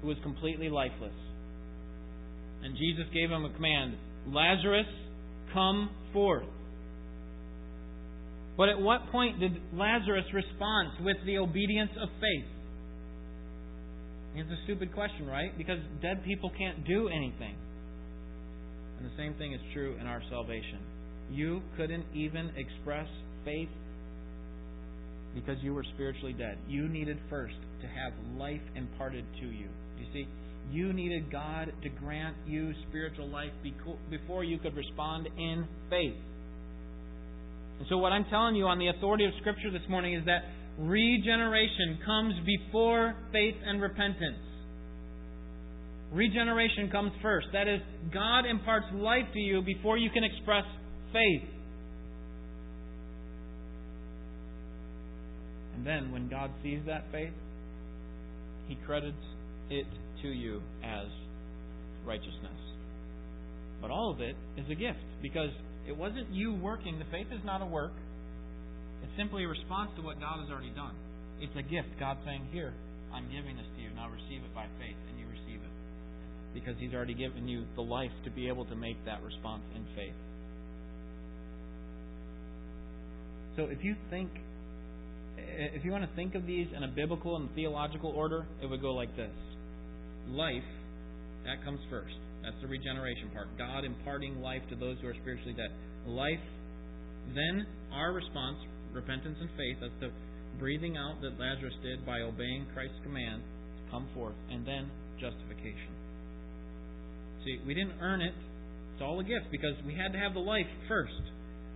who 0.00 0.08
was 0.08 0.16
completely 0.22 0.68
lifeless. 0.68 1.14
And 2.62 2.76
Jesus 2.76 3.06
gave 3.12 3.30
him 3.30 3.44
a 3.44 3.52
command 3.54 3.96
Lazarus, 4.28 4.86
come 5.52 5.90
forth. 6.12 6.46
But 8.56 8.68
at 8.68 8.78
what 8.78 9.10
point 9.10 9.40
did 9.40 9.52
Lazarus 9.72 10.24
respond 10.32 11.04
with 11.04 11.16
the 11.26 11.38
obedience 11.38 11.90
of 12.00 12.08
faith? 12.20 12.44
It's 14.36 14.50
a 14.50 14.64
stupid 14.64 14.94
question, 14.94 15.26
right? 15.26 15.56
Because 15.58 15.78
dead 16.00 16.24
people 16.24 16.50
can't 16.56 16.86
do 16.86 17.08
anything. 17.08 17.56
And 18.98 19.10
the 19.10 19.16
same 19.16 19.34
thing 19.34 19.52
is 19.52 19.60
true 19.72 19.96
in 20.00 20.06
our 20.06 20.22
salvation. 20.30 20.78
You 21.30 21.62
couldn't 21.76 22.04
even 22.14 22.50
express 22.56 23.06
faith 23.44 23.68
because 25.34 25.56
you 25.62 25.74
were 25.74 25.84
spiritually 25.94 26.32
dead. 26.32 26.58
You 26.68 26.88
needed 26.88 27.18
first 27.30 27.54
to 27.80 27.86
have 27.86 28.12
life 28.36 28.60
imparted 28.74 29.24
to 29.40 29.46
you. 29.46 29.68
You 29.98 30.06
see, 30.12 30.28
you 30.70 30.92
needed 30.92 31.30
God 31.30 31.72
to 31.82 31.88
grant 31.88 32.36
you 32.46 32.72
spiritual 32.88 33.28
life 33.28 33.50
before 34.10 34.44
you 34.44 34.58
could 34.58 34.76
respond 34.76 35.28
in 35.38 35.66
faith. 35.90 36.14
And 37.78 37.86
so, 37.88 37.98
what 37.98 38.12
I'm 38.12 38.24
telling 38.30 38.54
you 38.54 38.66
on 38.66 38.78
the 38.78 38.88
authority 38.88 39.24
of 39.24 39.32
Scripture 39.40 39.70
this 39.70 39.82
morning 39.88 40.14
is 40.14 40.24
that 40.26 40.42
regeneration 40.78 41.98
comes 42.04 42.34
before 42.46 43.14
faith 43.32 43.56
and 43.66 43.82
repentance. 43.82 44.38
Regeneration 46.12 46.90
comes 46.90 47.12
first. 47.22 47.48
That 47.52 47.68
is, 47.68 47.80
God 48.12 48.44
imparts 48.44 48.86
life 48.94 49.24
to 49.32 49.40
you 49.40 49.62
before 49.62 49.96
you 49.96 50.10
can 50.10 50.24
express 50.24 50.64
faith. 51.12 51.48
And 55.82 55.86
then, 55.90 56.12
when 56.12 56.28
God 56.28 56.52
sees 56.62 56.78
that 56.86 57.10
faith, 57.10 57.34
He 58.68 58.78
credits 58.86 59.18
it 59.68 59.86
to 60.22 60.28
you 60.28 60.62
as 60.84 61.08
righteousness. 62.06 62.54
But 63.80 63.90
all 63.90 64.12
of 64.12 64.20
it 64.20 64.36
is 64.56 64.64
a 64.70 64.76
gift 64.76 65.02
because 65.22 65.50
it 65.88 65.96
wasn't 65.96 66.30
you 66.30 66.54
working. 66.54 67.00
The 67.00 67.10
faith 67.10 67.26
is 67.32 67.42
not 67.44 67.62
a 67.62 67.66
work. 67.66 67.90
It's 69.02 69.10
simply 69.18 69.42
a 69.42 69.48
response 69.48 69.90
to 69.96 70.02
what 70.02 70.20
God 70.20 70.38
has 70.38 70.50
already 70.50 70.70
done. 70.70 70.94
It's 71.40 71.56
a 71.58 71.66
gift. 71.66 71.98
God 71.98 72.16
saying, 72.24 72.46
Here, 72.52 72.72
I'm 73.12 73.26
giving 73.26 73.56
this 73.56 73.66
to 73.74 73.82
you. 73.82 73.90
Now 73.96 74.06
receive 74.06 74.46
it 74.46 74.54
by 74.54 74.66
faith. 74.78 74.94
And 75.10 75.18
you 75.18 75.26
receive 75.26 75.58
it. 75.58 75.74
Because 76.54 76.76
He's 76.78 76.94
already 76.94 77.14
given 77.14 77.48
you 77.48 77.64
the 77.74 77.82
life 77.82 78.14
to 78.22 78.30
be 78.30 78.46
able 78.46 78.66
to 78.66 78.76
make 78.76 79.04
that 79.04 79.20
response 79.24 79.64
in 79.74 79.82
faith. 79.96 80.14
So 83.56 83.64
if 83.64 83.82
you 83.82 83.96
think, 84.10 84.30
if 85.74 85.84
you 85.84 85.92
want 85.92 86.08
to 86.08 86.16
think 86.16 86.34
of 86.34 86.46
these 86.46 86.66
in 86.76 86.82
a 86.82 86.88
biblical 86.88 87.36
and 87.36 87.48
theological 87.54 88.10
order, 88.10 88.46
it 88.62 88.66
would 88.66 88.80
go 88.80 88.92
like 88.92 89.14
this 89.16 89.30
Life, 90.28 90.68
that 91.44 91.64
comes 91.64 91.80
first. 91.90 92.14
That's 92.42 92.56
the 92.60 92.68
regeneration 92.68 93.30
part. 93.32 93.46
God 93.58 93.84
imparting 93.84 94.40
life 94.40 94.62
to 94.70 94.76
those 94.76 94.96
who 95.00 95.08
are 95.08 95.14
spiritually 95.20 95.54
dead. 95.54 95.70
Life, 96.06 96.42
then 97.34 97.66
our 97.92 98.12
response, 98.12 98.58
repentance 98.92 99.36
and 99.40 99.50
faith. 99.56 99.76
That's 99.80 100.00
the 100.00 100.10
breathing 100.58 100.96
out 100.96 101.20
that 101.22 101.38
Lazarus 101.38 101.74
did 101.82 102.04
by 102.06 102.20
obeying 102.20 102.66
Christ's 102.74 102.98
command 103.02 103.42
to 103.42 103.90
come 103.90 104.08
forth. 104.14 104.34
And 104.50 104.66
then 104.66 104.90
justification. 105.20 105.94
See, 107.44 107.58
we 107.66 107.74
didn't 107.74 107.98
earn 108.00 108.20
it. 108.20 108.34
It's 108.94 109.02
all 109.02 109.18
a 109.20 109.24
gift 109.24 109.50
because 109.50 109.74
we 109.86 109.94
had 109.94 110.12
to 110.12 110.18
have 110.18 110.34
the 110.34 110.40
life 110.40 110.66
first. 110.88 111.22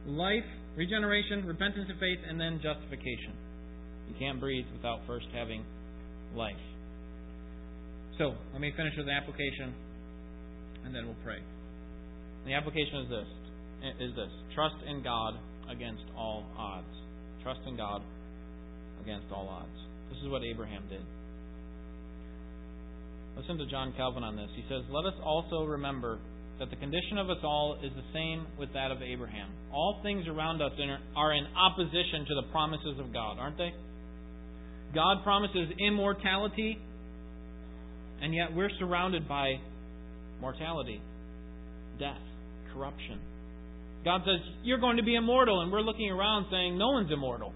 Life, 0.07 0.47
regeneration, 0.77 1.47
repentance 1.47 1.87
and 1.89 1.99
faith, 1.99 2.19
and 2.29 2.41
then 2.41 2.61
justification. 2.63 3.35
You 4.09 4.15
can't 4.19 4.41
breathe 4.41 4.67
without 4.73 5.01
first 5.07 5.27
having 5.35 5.65
life. 6.35 6.55
So, 8.19 8.35
let 8.53 8.61
me 8.61 8.73
finish 8.77 8.95
with 8.97 9.07
the 9.07 9.13
application 9.13 9.75
and 10.85 10.95
then 10.95 11.07
we'll 11.07 11.23
pray. 11.25 11.39
The 12.47 12.55
application 12.55 13.01
is 13.05 13.09
this 13.11 13.29
is 14.01 14.15
this. 14.17 14.31
Trust 14.55 14.77
in 14.89 15.03
God 15.03 15.35
against 15.71 16.03
all 16.17 16.47
odds. 16.57 16.87
Trust 17.43 17.61
in 17.67 17.77
God 17.77 18.03
against 19.03 19.27
all 19.33 19.49
odds. 19.49 19.79
This 20.11 20.19
is 20.23 20.31
what 20.31 20.43
Abraham 20.43 20.83
did. 20.89 21.03
Listen 23.37 23.59
to 23.59 23.67
John 23.67 23.93
Calvin 23.97 24.25
on 24.25 24.37
this. 24.37 24.49
He 24.57 24.65
says, 24.69 24.83
Let 24.89 25.05
us 25.05 25.19
also 25.23 25.65
remember 25.65 26.19
that 26.59 26.71
the 26.71 26.77
condition 26.77 27.19
of 27.19 27.29
us 27.29 27.37
all 27.45 27.79
is 27.85 27.93
the 27.93 28.07
same 28.15 28.47
with 28.59 28.73
that 28.73 28.91
of 28.91 29.03
Abraham. 29.03 29.51
All 29.73 30.01
things 30.03 30.27
around 30.27 30.63
us 30.63 30.73
are 31.15 31.33
in 31.35 31.45
opposition 31.55 32.25
to 32.29 32.35
the 32.35 32.49
promises 32.51 32.99
of 32.99 33.13
God, 33.13 33.39
aren't 33.39 33.59
they? 33.59 33.75
God 34.97 35.23
promises 35.25 35.69
immortality, 35.79 36.79
and 38.23 38.35
yet 38.35 38.55
we're 38.57 38.71
surrounded 38.79 39.29
by 39.29 39.57
mortality, 40.41 41.03
death, 41.99 42.17
corruption. 42.73 43.21
God 44.07 44.23
says, 44.25 44.41
You're 44.65 44.81
going 44.81 44.97
to 44.97 45.03
be 45.03 45.15
immortal, 45.15 45.61
and 45.61 45.71
we're 45.71 45.83
looking 45.83 46.11
around 46.11 46.47
saying, 46.51 46.79
No 46.79 46.89
one's 46.93 47.13
immortal. 47.13 47.53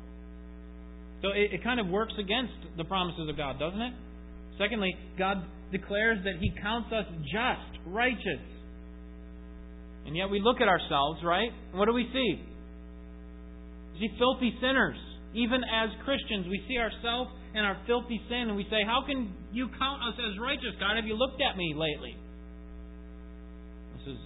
So 1.23 1.29
it, 1.29 1.55
it 1.55 1.65
kind 1.65 1.81
of 1.81 1.87
works 1.87 2.13
against 2.19 2.77
the 2.77 2.85
promises 2.85 3.27
of 3.31 3.39
God, 3.39 3.59
doesn't 3.59 3.81
it? 3.81 3.95
Secondly, 4.59 4.95
God 5.19 5.39
declares 5.73 6.19
that 6.25 6.35
He 6.41 6.53
counts 6.61 6.93
us 6.93 7.07
just, 7.23 7.87
righteous. 7.87 8.45
And 10.05 10.15
yet 10.15 10.29
we 10.29 10.43
look 10.43 10.61
at 10.61 10.69
ourselves, 10.69 11.21
right? 11.25 11.49
And 11.71 11.79
what 11.79 11.87
do 11.87 11.95
we 11.95 12.05
see? 12.13 12.45
We 13.95 14.01
see 14.01 14.15
filthy 14.19 14.53
sinners. 14.61 14.99
Even 15.35 15.63
as 15.63 15.91
Christians, 16.05 16.47
we 16.49 16.63
see 16.67 16.79
ourselves 16.79 17.31
and 17.55 17.67
our 17.67 17.79
filthy 17.87 18.21
sin, 18.29 18.51
and 18.51 18.57
we 18.57 18.65
say, 18.71 18.83
How 18.87 19.03
can 19.07 19.33
you 19.53 19.69
count 19.79 20.03
us 20.03 20.15
as 20.19 20.39
righteous, 20.39 20.75
God? 20.79 20.97
Have 20.97 21.07
you 21.07 21.15
looked 21.15 21.41
at 21.43 21.57
me 21.57 21.75
lately? 21.77 22.17
This 23.99 24.15
is, 24.15 24.21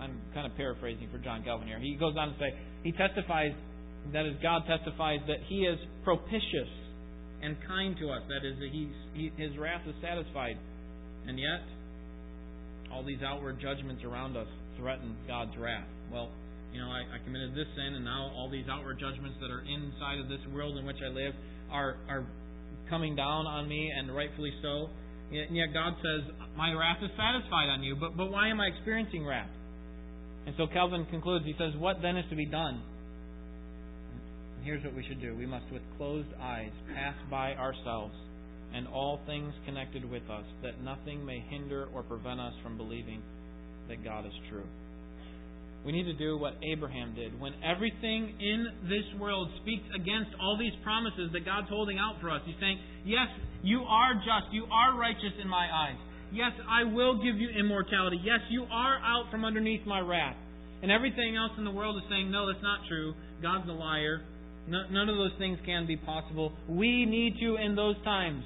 I'm 0.00 0.20
kind 0.34 0.46
of 0.46 0.56
paraphrasing 0.56 1.08
for 1.12 1.18
John 1.18 1.42
Calvin 1.44 1.68
here. 1.68 1.78
He 1.78 1.96
goes 1.96 2.14
on 2.18 2.32
to 2.32 2.38
say, 2.38 2.50
he 2.82 2.92
testifies, 2.92 3.52
that 4.12 4.26
is, 4.26 4.34
God 4.42 4.62
testifies 4.66 5.20
that 5.28 5.38
he 5.48 5.62
is 5.62 5.78
propitious 6.02 6.70
and 7.42 7.56
kind 7.66 7.96
to 7.98 8.10
us. 8.10 8.22
That 8.28 8.46
is, 8.46 8.58
that 8.58 8.70
he's, 8.72 8.94
he, 9.14 9.30
his 9.36 9.56
wrath 9.58 9.82
is 9.86 9.94
satisfied. 10.02 10.58
And 11.26 11.38
yet, 11.38 11.62
all 12.92 13.04
these 13.04 13.22
outward 13.24 13.60
judgments 13.60 14.02
around 14.04 14.36
us 14.36 14.48
threaten 14.78 15.16
God's 15.26 15.56
wrath. 15.56 15.86
Well, 16.12 16.30
you 16.72 16.80
know, 16.80 16.88
I, 16.88 17.04
I 17.04 17.18
committed 17.24 17.52
this 17.52 17.68
sin, 17.76 17.94
and 17.94 18.04
now 18.04 18.32
all 18.34 18.48
these 18.50 18.66
outward 18.70 18.98
judgments 18.98 19.36
that 19.40 19.50
are 19.50 19.60
inside 19.60 20.18
of 20.18 20.28
this 20.28 20.40
world 20.52 20.78
in 20.78 20.86
which 20.86 21.00
I 21.04 21.08
live 21.08 21.34
are 21.70 21.96
are 22.08 22.26
coming 22.88 23.16
down 23.16 23.46
on 23.46 23.68
me, 23.68 23.90
and 23.96 24.14
rightfully 24.14 24.52
so. 24.62 24.88
And 25.32 25.56
yet 25.56 25.72
God 25.72 25.94
says, 26.02 26.28
My 26.56 26.72
wrath 26.72 26.98
is 27.02 27.10
satisfied 27.16 27.68
on 27.72 27.82
you, 27.82 27.96
but, 27.96 28.16
but 28.16 28.30
why 28.30 28.48
am 28.48 28.60
I 28.60 28.66
experiencing 28.66 29.24
wrath? 29.24 29.48
And 30.46 30.54
so 30.58 30.66
Calvin 30.66 31.06
concludes, 31.10 31.46
he 31.46 31.54
says, 31.58 31.72
What 31.78 32.02
then 32.02 32.16
is 32.16 32.24
to 32.30 32.36
be 32.36 32.46
done? 32.46 32.82
And 34.56 34.64
here's 34.64 34.84
what 34.84 34.94
we 34.94 35.04
should 35.08 35.20
do. 35.20 35.34
We 35.34 35.46
must, 35.46 35.64
with 35.72 35.82
closed 35.96 36.28
eyes, 36.40 36.72
pass 36.94 37.14
by 37.30 37.54
ourselves 37.54 38.14
and 38.74 38.88
all 38.88 39.20
things 39.26 39.52
connected 39.66 40.04
with 40.10 40.22
us, 40.30 40.44
that 40.62 40.82
nothing 40.82 41.24
may 41.24 41.40
hinder 41.48 41.88
or 41.94 42.02
prevent 42.02 42.40
us 42.40 42.54
from 42.62 42.76
believing 42.76 43.22
that 43.88 44.02
God 44.02 44.26
is 44.26 44.32
true. 44.48 44.64
We 45.84 45.90
need 45.90 46.04
to 46.04 46.14
do 46.14 46.38
what 46.38 46.54
Abraham 46.62 47.14
did. 47.14 47.38
When 47.40 47.54
everything 47.64 48.38
in 48.38 48.66
this 48.84 49.20
world 49.20 49.50
speaks 49.62 49.82
against 49.94 50.30
all 50.40 50.56
these 50.56 50.72
promises 50.84 51.30
that 51.32 51.44
God's 51.44 51.68
holding 51.68 51.98
out 51.98 52.20
for 52.20 52.30
us, 52.30 52.40
He's 52.46 52.54
saying, 52.60 52.78
Yes, 53.04 53.26
you 53.62 53.82
are 53.82 54.14
just. 54.14 54.52
You 54.52 54.64
are 54.70 54.96
righteous 54.96 55.34
in 55.42 55.48
my 55.48 55.66
eyes. 55.66 55.98
Yes, 56.32 56.52
I 56.70 56.84
will 56.84 57.18
give 57.18 57.36
you 57.36 57.50
immortality. 57.50 58.20
Yes, 58.22 58.40
you 58.48 58.64
are 58.70 58.98
out 59.02 59.30
from 59.30 59.44
underneath 59.44 59.84
my 59.84 60.00
wrath. 60.00 60.36
And 60.82 60.90
everything 60.90 61.36
else 61.36 61.52
in 61.58 61.64
the 61.64 61.70
world 61.70 61.96
is 61.96 62.02
saying, 62.08 62.30
No, 62.30 62.46
that's 62.46 62.62
not 62.62 62.80
true. 62.88 63.14
God's 63.42 63.68
a 63.68 63.72
liar. 63.72 64.22
None 64.68 65.08
of 65.08 65.16
those 65.16 65.32
things 65.38 65.58
can 65.66 65.86
be 65.86 65.96
possible. 65.96 66.52
We 66.68 67.04
need 67.04 67.34
to, 67.40 67.56
in 67.56 67.74
those 67.74 67.96
times, 68.04 68.44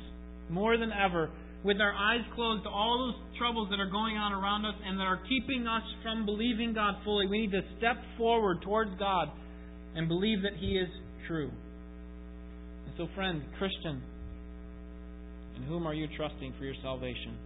more 0.48 0.78
than 0.78 0.90
ever, 0.90 1.30
with 1.66 1.80
our 1.80 1.92
eyes 1.92 2.22
closed 2.36 2.62
to 2.62 2.70
all 2.70 3.10
those 3.10 3.38
troubles 3.38 3.68
that 3.70 3.80
are 3.80 3.90
going 3.90 4.16
on 4.16 4.32
around 4.32 4.64
us 4.64 4.74
and 4.86 4.98
that 5.00 5.04
are 5.04 5.18
keeping 5.28 5.66
us 5.66 5.82
from 6.00 6.24
believing 6.24 6.72
God 6.72 6.94
fully. 7.04 7.26
We 7.26 7.40
need 7.40 7.50
to 7.50 7.62
step 7.76 7.96
forward 8.16 8.62
towards 8.62 8.92
God 9.00 9.28
and 9.96 10.06
believe 10.06 10.42
that 10.42 10.52
He 10.60 10.78
is 10.78 10.88
true. 11.26 11.50
And 12.86 12.94
so, 12.96 13.08
friend, 13.16 13.42
Christian, 13.58 14.00
in 15.56 15.64
whom 15.64 15.88
are 15.88 15.94
you 15.94 16.06
trusting 16.16 16.54
for 16.56 16.64
your 16.64 16.76
salvation? 16.82 17.36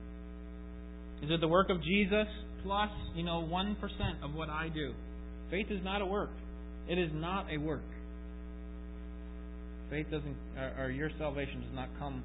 Is 1.22 1.30
it 1.30 1.40
the 1.40 1.48
work 1.48 1.70
of 1.70 1.82
Jesus 1.82 2.26
plus, 2.62 2.90
you 3.14 3.24
know, 3.24 3.48
1% 3.50 3.76
of 4.22 4.34
what 4.34 4.50
I 4.50 4.68
do? 4.68 4.92
Faith 5.50 5.68
is 5.70 5.80
not 5.82 6.02
a 6.02 6.06
work. 6.06 6.30
It 6.88 6.98
is 6.98 7.10
not 7.14 7.46
a 7.50 7.56
work. 7.56 7.88
Faith 9.88 10.06
doesn't, 10.10 10.36
or, 10.58 10.84
or 10.84 10.90
your 10.90 11.10
salvation 11.18 11.62
does 11.62 11.74
not 11.74 11.88
come 11.98 12.22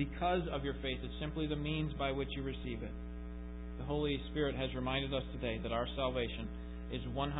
because 0.00 0.40
of 0.50 0.64
your 0.64 0.72
faith. 0.80 0.96
It's 1.04 1.12
simply 1.20 1.46
the 1.46 1.56
means 1.56 1.92
by 1.98 2.10
which 2.10 2.28
you 2.34 2.42
receive 2.42 2.82
it. 2.82 2.90
The 3.78 3.84
Holy 3.84 4.18
Spirit 4.30 4.54
has 4.56 4.74
reminded 4.74 5.12
us 5.12 5.22
today 5.34 5.60
that 5.62 5.72
our 5.72 5.86
salvation 5.94 6.48
is 6.90 7.02
100% 7.14 7.30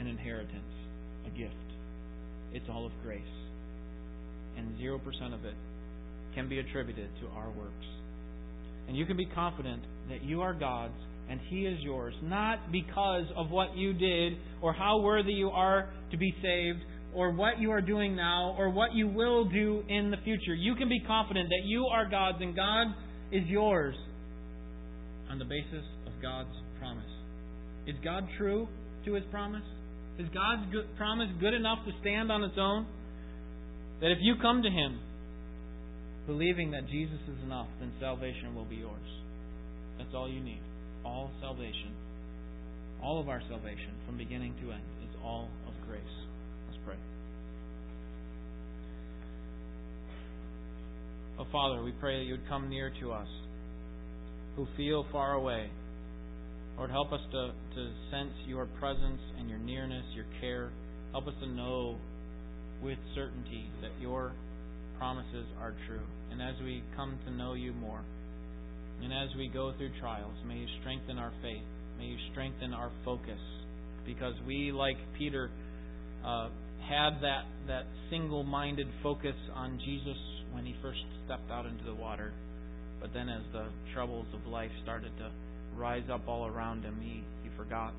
an 0.00 0.06
inheritance, 0.06 0.74
a 1.26 1.38
gift. 1.38 1.54
It's 2.54 2.64
all 2.70 2.86
of 2.86 2.92
grace. 3.02 3.20
And 4.56 4.74
0% 4.78 5.34
of 5.34 5.44
it 5.44 5.54
can 6.34 6.48
be 6.48 6.60
attributed 6.60 7.10
to 7.20 7.26
our 7.36 7.50
works. 7.50 7.86
And 8.88 8.96
you 8.96 9.04
can 9.04 9.18
be 9.18 9.26
confident 9.34 9.82
that 10.08 10.22
you 10.22 10.40
are 10.40 10.54
God's 10.54 10.94
and 11.28 11.40
He 11.48 11.66
is 11.66 11.78
yours, 11.80 12.14
not 12.22 12.72
because 12.72 13.26
of 13.36 13.50
what 13.50 13.76
you 13.76 13.92
did 13.92 14.38
or 14.62 14.72
how 14.72 15.00
worthy 15.00 15.32
you 15.32 15.50
are 15.50 15.90
to 16.10 16.16
be 16.16 16.34
saved 16.42 16.80
or 17.14 17.32
what 17.32 17.58
you 17.58 17.70
are 17.70 17.80
doing 17.80 18.16
now 18.16 18.54
or 18.58 18.70
what 18.70 18.92
you 18.92 19.06
will 19.06 19.44
do 19.44 19.82
in 19.88 20.10
the 20.10 20.16
future. 20.24 20.54
You 20.54 20.74
can 20.74 20.88
be 20.88 21.00
confident 21.06 21.48
that 21.48 21.64
you 21.64 21.86
are 21.86 22.08
God's 22.08 22.38
and 22.40 22.54
God 22.54 22.88
is 23.32 23.44
yours 23.46 23.94
on 25.30 25.38
the 25.38 25.44
basis 25.44 25.84
of 26.06 26.12
God's 26.20 26.54
promise. 26.78 27.10
Is 27.86 27.96
God 28.02 28.26
true 28.38 28.68
to 29.04 29.14
His 29.14 29.24
promise? 29.30 29.64
Is 30.18 30.28
God's 30.32 30.70
good, 30.70 30.96
promise 30.96 31.28
good 31.40 31.54
enough 31.54 31.78
to 31.86 31.92
stand 32.00 32.30
on 32.30 32.42
its 32.42 32.54
own? 32.58 32.86
That 34.00 34.10
if 34.10 34.18
you 34.20 34.34
come 34.40 34.62
to 34.62 34.70
Him 34.70 35.00
believing 36.26 36.70
that 36.70 36.86
Jesus 36.88 37.18
is 37.28 37.42
enough, 37.44 37.68
then 37.80 37.92
salvation 38.00 38.54
will 38.54 38.64
be 38.64 38.76
yours. 38.76 39.08
That's 39.98 40.14
all 40.14 40.28
you 40.28 40.40
need. 40.40 40.60
All 41.04 41.30
salvation, 41.40 41.92
all 43.02 43.20
of 43.20 43.28
our 43.28 43.42
salvation 43.48 43.92
from 44.06 44.16
beginning 44.16 44.54
to 44.62 44.72
end, 44.72 44.82
is 45.02 45.14
all 45.22 45.48
of 45.66 45.74
grace. 45.86 46.23
Pray. 46.84 46.96
Oh, 51.38 51.46
Father, 51.50 51.82
we 51.82 51.92
pray 51.92 52.18
that 52.18 52.24
you 52.24 52.32
would 52.34 52.48
come 52.48 52.68
near 52.68 52.92
to 53.00 53.12
us 53.12 53.28
who 54.56 54.66
feel 54.76 55.04
far 55.10 55.32
away. 55.32 55.70
Lord, 56.76 56.90
help 56.90 57.12
us 57.12 57.20
to, 57.32 57.52
to 57.74 57.92
sense 58.10 58.32
your 58.46 58.66
presence 58.66 59.20
and 59.38 59.48
your 59.48 59.58
nearness, 59.58 60.04
your 60.14 60.26
care. 60.40 60.70
Help 61.12 61.26
us 61.26 61.34
to 61.40 61.46
know 61.46 61.96
with 62.82 62.98
certainty 63.14 63.66
that 63.80 63.90
your 64.00 64.32
promises 64.98 65.46
are 65.60 65.74
true. 65.86 66.02
And 66.30 66.42
as 66.42 66.54
we 66.62 66.82
come 66.96 67.18
to 67.26 67.30
know 67.30 67.54
you 67.54 67.72
more, 67.72 68.00
and 69.02 69.12
as 69.12 69.34
we 69.36 69.48
go 69.48 69.72
through 69.76 69.90
trials, 70.00 70.34
may 70.46 70.54
you 70.54 70.66
strengthen 70.80 71.18
our 71.18 71.32
faith. 71.42 71.62
May 71.98 72.06
you 72.06 72.16
strengthen 72.32 72.72
our 72.72 72.90
focus. 73.04 73.40
Because 74.06 74.34
we, 74.46 74.72
like 74.72 74.96
Peter, 75.18 75.50
uh, 76.24 76.48
had 76.88 77.20
that, 77.22 77.44
that 77.66 77.84
single 78.10 78.42
minded 78.42 78.88
focus 79.02 79.36
on 79.54 79.80
Jesus 79.84 80.16
when 80.52 80.64
he 80.64 80.74
first 80.82 81.00
stepped 81.24 81.50
out 81.50 81.66
into 81.66 81.84
the 81.84 81.94
water. 81.94 82.32
But 83.00 83.12
then, 83.12 83.28
as 83.28 83.42
the 83.52 83.66
troubles 83.92 84.26
of 84.32 84.46
life 84.50 84.70
started 84.82 85.10
to 85.18 85.30
rise 85.76 86.04
up 86.10 86.28
all 86.28 86.46
around 86.46 86.84
him, 86.84 86.98
he, 87.02 87.22
he 87.42 87.54
forgot. 87.56 87.94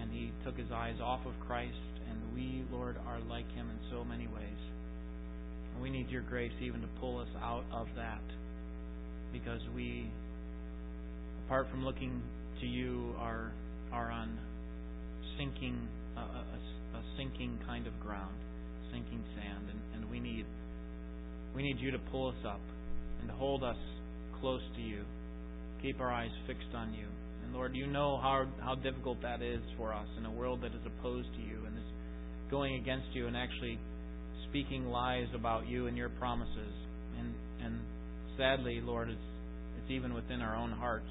And 0.00 0.10
he 0.10 0.32
took 0.44 0.56
his 0.56 0.70
eyes 0.72 0.96
off 1.02 1.20
of 1.26 1.32
Christ. 1.46 1.74
And 2.08 2.18
we, 2.34 2.64
Lord, 2.72 2.96
are 3.06 3.20
like 3.28 3.50
him 3.52 3.68
in 3.68 3.90
so 3.90 4.04
many 4.04 4.26
ways. 4.26 4.62
And 5.74 5.82
we 5.82 5.90
need 5.90 6.08
your 6.08 6.22
grace 6.22 6.52
even 6.62 6.80
to 6.80 6.88
pull 7.00 7.18
us 7.18 7.28
out 7.42 7.64
of 7.72 7.88
that. 7.96 8.22
Because 9.32 9.60
we, 9.74 10.10
apart 11.46 11.66
from 11.70 11.84
looking 11.84 12.22
to 12.60 12.66
you, 12.66 13.14
are, 13.18 13.52
are 13.92 14.10
on 14.10 14.38
sinking, 15.36 15.88
uh, 16.16 16.20
a, 16.20 16.53
sinking 17.16 17.58
kind 17.66 17.86
of 17.86 17.98
ground, 18.00 18.34
sinking 18.92 19.24
sand. 19.34 19.68
And, 19.70 19.80
and 19.94 20.10
we 20.10 20.20
need 20.20 20.46
we 21.54 21.62
need 21.62 21.78
you 21.78 21.90
to 21.92 21.98
pull 22.10 22.28
us 22.28 22.44
up 22.46 22.60
and 23.20 23.30
hold 23.30 23.62
us 23.62 23.76
close 24.40 24.62
to 24.76 24.82
you. 24.82 25.02
Keep 25.82 26.00
our 26.00 26.12
eyes 26.12 26.30
fixed 26.46 26.74
on 26.74 26.92
you. 26.92 27.06
And 27.44 27.54
Lord, 27.54 27.74
you 27.74 27.86
know 27.86 28.18
how 28.18 28.46
how 28.60 28.74
difficult 28.74 29.22
that 29.22 29.42
is 29.42 29.60
for 29.76 29.92
us 29.92 30.08
in 30.18 30.26
a 30.26 30.30
world 30.30 30.62
that 30.62 30.72
is 30.72 30.82
opposed 30.86 31.28
to 31.34 31.40
you 31.40 31.58
and 31.66 31.76
is 31.76 31.90
going 32.50 32.76
against 32.76 33.06
you 33.12 33.26
and 33.26 33.36
actually 33.36 33.78
speaking 34.48 34.86
lies 34.86 35.26
about 35.34 35.66
you 35.66 35.86
and 35.86 35.96
your 35.96 36.08
promises. 36.08 36.74
And 37.18 37.34
and 37.62 37.80
sadly, 38.36 38.80
Lord, 38.82 39.10
it's 39.10 39.18
it's 39.78 39.90
even 39.90 40.14
within 40.14 40.40
our 40.40 40.56
own 40.56 40.70
hearts. 40.72 41.10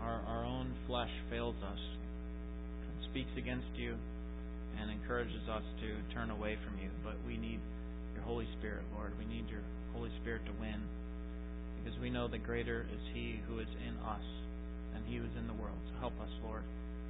Our 0.00 0.22
our 0.26 0.44
own 0.44 0.74
flesh 0.86 1.10
fails 1.28 1.56
us, 1.62 1.78
and 1.78 3.10
speaks 3.10 3.30
against 3.36 3.68
you, 3.76 3.96
and 4.78 4.90
encourages 4.90 5.42
us 5.48 5.64
to 5.80 6.14
turn 6.14 6.30
away 6.30 6.58
from 6.64 6.78
you. 6.78 6.90
But 7.02 7.16
we 7.26 7.36
need 7.36 7.60
your 8.14 8.22
Holy 8.24 8.46
Spirit, 8.58 8.84
Lord. 8.94 9.12
We 9.18 9.26
need 9.26 9.48
your 9.48 9.64
Holy 9.92 10.10
Spirit 10.22 10.44
to 10.46 10.52
win. 10.60 10.80
Because 11.80 11.98
we 11.98 12.10
know 12.10 12.28
that 12.28 12.44
greater 12.44 12.86
is 12.92 13.02
He 13.14 13.40
who 13.48 13.58
is 13.58 13.70
in 13.86 13.96
us 14.04 14.24
than 14.92 15.02
He 15.08 15.16
who 15.16 15.24
is 15.24 15.36
in 15.38 15.46
the 15.46 15.56
world. 15.56 15.78
So 15.88 16.00
help 16.00 16.14
us, 16.20 16.30
Lord, 16.44 16.62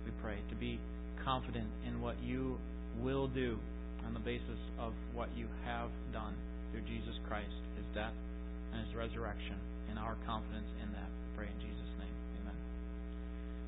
we 0.05 0.13
pray, 0.23 0.39
to 0.49 0.55
be 0.55 0.79
confident 1.25 1.69
in 1.87 2.01
what 2.01 2.17
you 2.23 2.59
will 3.03 3.29
do 3.29 3.59
on 4.07 4.15
the 4.15 4.21
basis 4.21 4.59
of 4.79 4.93
what 5.13 5.29
you 5.37 5.47
have 5.65 5.91
done 6.13 6.35
through 6.71 6.83
Jesus 6.83 7.15
Christ, 7.29 7.53
his 7.77 7.87
death 7.95 8.15
and 8.73 8.87
his 8.87 8.95
resurrection, 8.95 9.57
and 9.91 9.99
our 9.99 10.17
confidence 10.27 10.69
in 10.83 10.93
that. 10.93 11.11
pray 11.37 11.47
in 11.47 11.61
Jesus'. 11.61 11.90